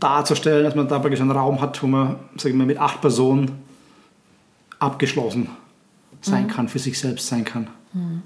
[0.00, 3.50] darzustellen, dass man da wirklich einen Raum hat, wo man sagen wir, mit acht Personen
[4.78, 5.48] abgeschlossen
[6.22, 6.48] sein mhm.
[6.48, 7.68] kann, für sich selbst sein kann.
[7.92, 8.22] Mhm.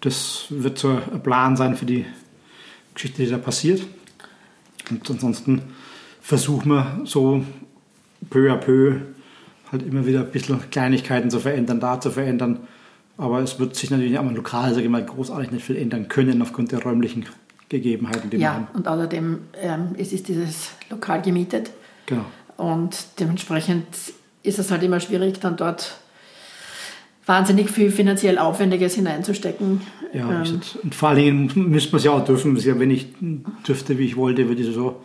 [0.00, 2.04] Das wird so ein Plan sein für die
[2.94, 3.82] Geschichte, die da passiert.
[4.90, 5.62] Und ansonsten
[6.20, 7.44] versuchen wir so
[8.30, 9.00] peu à peu
[9.70, 12.60] halt immer wieder ein bisschen Kleinigkeiten zu verändern, da zu verändern
[13.16, 16.42] aber es wird sich natürlich am Lokal, sage ich mal, großartig nicht viel ändern können
[16.42, 17.26] aufgrund der räumlichen
[17.68, 18.68] Gegebenheiten, die ja, wir haben.
[18.72, 21.70] Ja, und außerdem ähm, es ist dieses Lokal gemietet.
[22.06, 22.24] Genau.
[22.56, 23.86] Und dementsprechend
[24.42, 25.98] ist es halt immer schwierig, dann dort
[27.26, 29.80] wahnsinnig viel finanziell Aufwendiges hineinzustecken.
[30.12, 32.62] Ja, ähm, und vor allen Dingen müsste man es ja auch dürfen.
[32.78, 33.08] Wenn ich
[33.66, 35.02] dürfte, wie ich wollte, würde ich so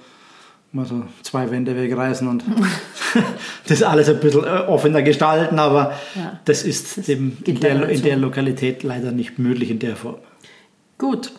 [0.71, 2.43] mal so zwei Wände wegreißen und
[3.67, 7.89] das alles ein bisschen äh, offener gestalten, aber ja, das ist das dem, in, der,
[7.89, 10.17] in der Lokalität leider nicht möglich in der Form.
[10.97, 11.31] Gut.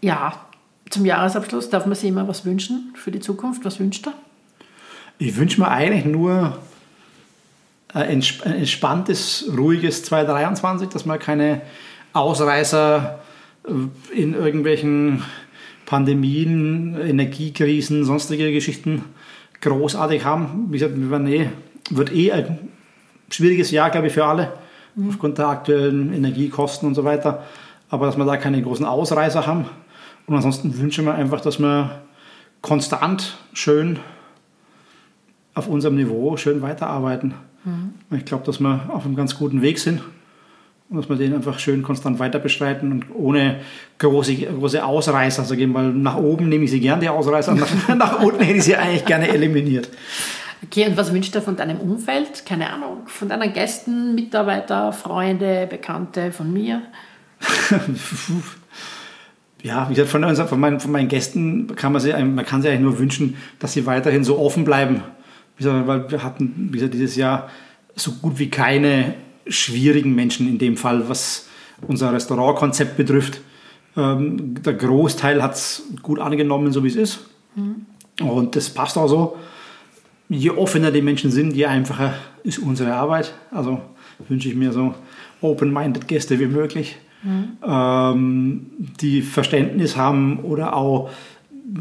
[0.00, 0.46] Ja,
[0.88, 3.64] zum Jahresabschluss darf man sich immer was wünschen für die Zukunft.
[3.64, 4.14] Was wünscht er?
[5.18, 6.58] Ich wünsche mir eigentlich nur
[7.92, 11.62] ein entspanntes, ruhiges 2023, dass man keine
[12.12, 13.18] Ausreißer
[13.66, 15.24] äh, in irgendwelchen
[15.86, 19.04] Pandemien, Energiekrisen, sonstige Geschichten
[19.60, 20.66] großartig haben.
[20.68, 21.48] Wie gesagt, wir werden eh,
[21.90, 22.58] wird eh ein
[23.30, 24.52] schwieriges Jahr, glaube ich, für alle,
[24.94, 25.08] mhm.
[25.08, 27.44] aufgrund der aktuellen Energiekosten und so weiter.
[27.88, 29.66] Aber dass wir da keine großen Ausreißer haben.
[30.26, 32.02] Und ansonsten wünschen wir einfach, dass wir
[32.60, 34.00] konstant schön
[35.54, 37.34] auf unserem Niveau schön weiterarbeiten.
[37.64, 37.94] Mhm.
[38.16, 40.02] Ich glaube, dass wir auf einem ganz guten Weg sind
[40.88, 43.56] dass wir den einfach schön konstant weiter bestreiten und ohne
[43.98, 45.42] große, große Ausreißer.
[45.42, 48.42] Also gehen, weil nach oben nehme ich sie gerne, die Ausreißer, und nach, nach unten
[48.42, 49.88] hätte ich sie eigentlich gerne eliminiert.
[50.64, 52.46] Okay, und was wünscht du von deinem Umfeld?
[52.46, 56.82] Keine Ahnung, von deinen Gästen, Mitarbeiter, Freunde, Bekannte, von mir?
[59.62, 62.70] ja, wie gesagt, von, von, meinen, von meinen Gästen kann man, sich, man kann sich
[62.70, 65.02] eigentlich nur wünschen, dass sie weiterhin so offen bleiben.
[65.56, 67.50] Wie gesagt, weil wir hatten wie gesagt, dieses Jahr
[67.94, 69.14] so gut wie keine
[69.48, 71.48] schwierigen Menschen in dem Fall, was
[71.86, 73.40] unser Restaurantkonzept betrifft.
[73.96, 77.26] Ähm, der Großteil hat es gut angenommen, so wie es ist.
[77.54, 77.86] Mhm.
[78.26, 79.36] Und das passt auch so.
[80.28, 83.34] je offener die Menschen sind, je einfacher ist unsere Arbeit.
[83.50, 83.80] Also
[84.28, 84.94] wünsche ich mir so
[85.40, 87.58] open-minded Gäste wie möglich, mhm.
[87.64, 88.66] ähm,
[89.00, 91.10] die Verständnis haben oder auch,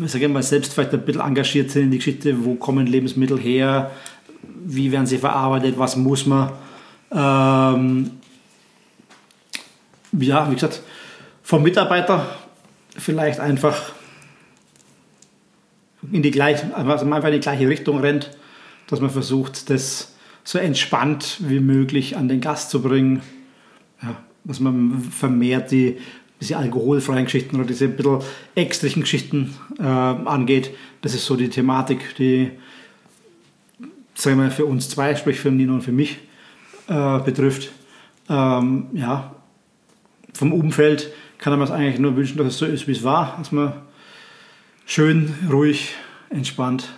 [0.05, 3.39] sage ich mal, selbst vielleicht ein bisschen engagiert sind in die Geschichte, wo kommen Lebensmittel
[3.39, 3.91] her,
[4.66, 6.51] wie werden sie verarbeitet, was muss man.
[7.12, 8.12] Ähm,
[10.12, 10.82] ja, wie gesagt,
[11.43, 12.26] vom Mitarbeiter
[12.97, 13.91] vielleicht einfach
[16.12, 18.32] in die gleiche, also einfach in die gleiche Richtung rennt,
[18.88, 23.22] dass man versucht, das so entspannt wie möglich an den Gast zu bringen.
[24.01, 25.97] Ja, dass man vermehrt die
[26.41, 28.20] diese alkoholfreien Geschichten oder diese ein bisschen
[28.56, 30.72] extrigen Geschichten äh, angeht.
[31.01, 32.51] Das ist so die Thematik, die
[34.16, 36.18] sagen wir für uns zwei, sprich für Nino und für mich,
[36.88, 37.72] äh, betrifft.
[38.30, 39.36] Ähm, ja,
[40.34, 43.36] vom Umfeld kann man es eigentlich nur wünschen, dass es so ist, wie es war,
[43.38, 43.74] dass man
[44.86, 45.96] schön, ruhig,
[46.30, 46.90] entspannt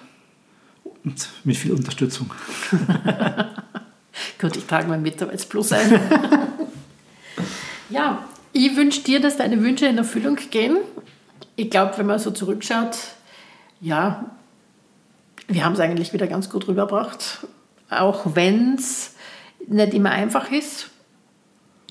[1.04, 2.32] und mit viel Unterstützung.
[4.40, 6.00] Gut, ich trage mein Mitarbeitsplus ein.
[7.90, 8.24] ja,
[8.54, 10.78] ich wünsche dir, dass deine Wünsche in Erfüllung gehen.
[11.56, 12.98] Ich glaube, wenn man so zurückschaut,
[13.80, 14.26] ja,
[15.48, 17.48] wir haben es eigentlich wieder ganz gut rübergebracht.
[17.90, 19.16] Auch wenn es
[19.68, 20.89] nicht immer einfach ist.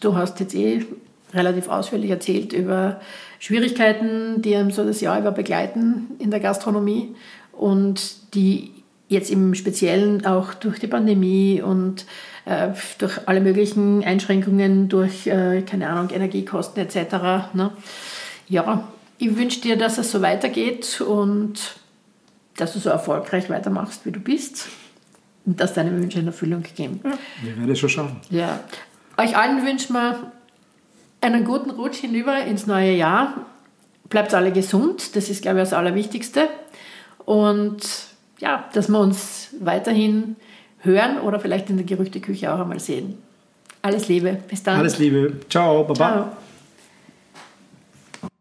[0.01, 0.85] Du hast jetzt eh
[1.33, 3.01] relativ ausführlich erzählt über
[3.39, 7.15] Schwierigkeiten, die einem so das Jahr über begleiten in der Gastronomie
[7.53, 8.73] und die
[9.09, 12.07] jetzt im Speziellen auch durch die Pandemie und
[12.45, 12.69] äh,
[12.99, 17.55] durch alle möglichen Einschränkungen, durch, äh, keine Ahnung, Energiekosten etc.
[17.55, 17.73] Ne?
[18.49, 21.77] Ja, ich wünsche dir, dass es so weitergeht und
[22.57, 24.69] dass du so erfolgreich weitermachst, wie du bist
[25.47, 27.01] und dass deine Wünsche in Erfüllung gehen.
[27.03, 28.21] Ja, wir werden es schon schaffen.
[28.31, 28.61] Ja.
[29.17, 30.33] Euch allen wünschen wir
[31.21, 33.47] einen guten Rutsch hinüber ins neue Jahr.
[34.09, 36.49] Bleibt alle gesund, das ist, glaube ich, das Allerwichtigste.
[37.25, 37.81] Und
[38.39, 40.37] ja, dass wir uns weiterhin
[40.81, 43.19] hören oder vielleicht in der Gerüchteküche auch einmal sehen.
[43.83, 44.79] Alles Liebe, bis dann.
[44.79, 45.95] Alles Liebe, ciao, baba.
[45.95, 46.37] Ciao.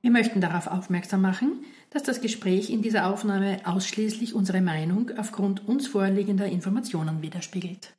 [0.01, 5.65] Wir möchten darauf aufmerksam machen, dass das Gespräch in dieser Aufnahme ausschließlich unsere Meinung aufgrund
[5.65, 7.93] uns vorliegender Informationen widerspiegelt.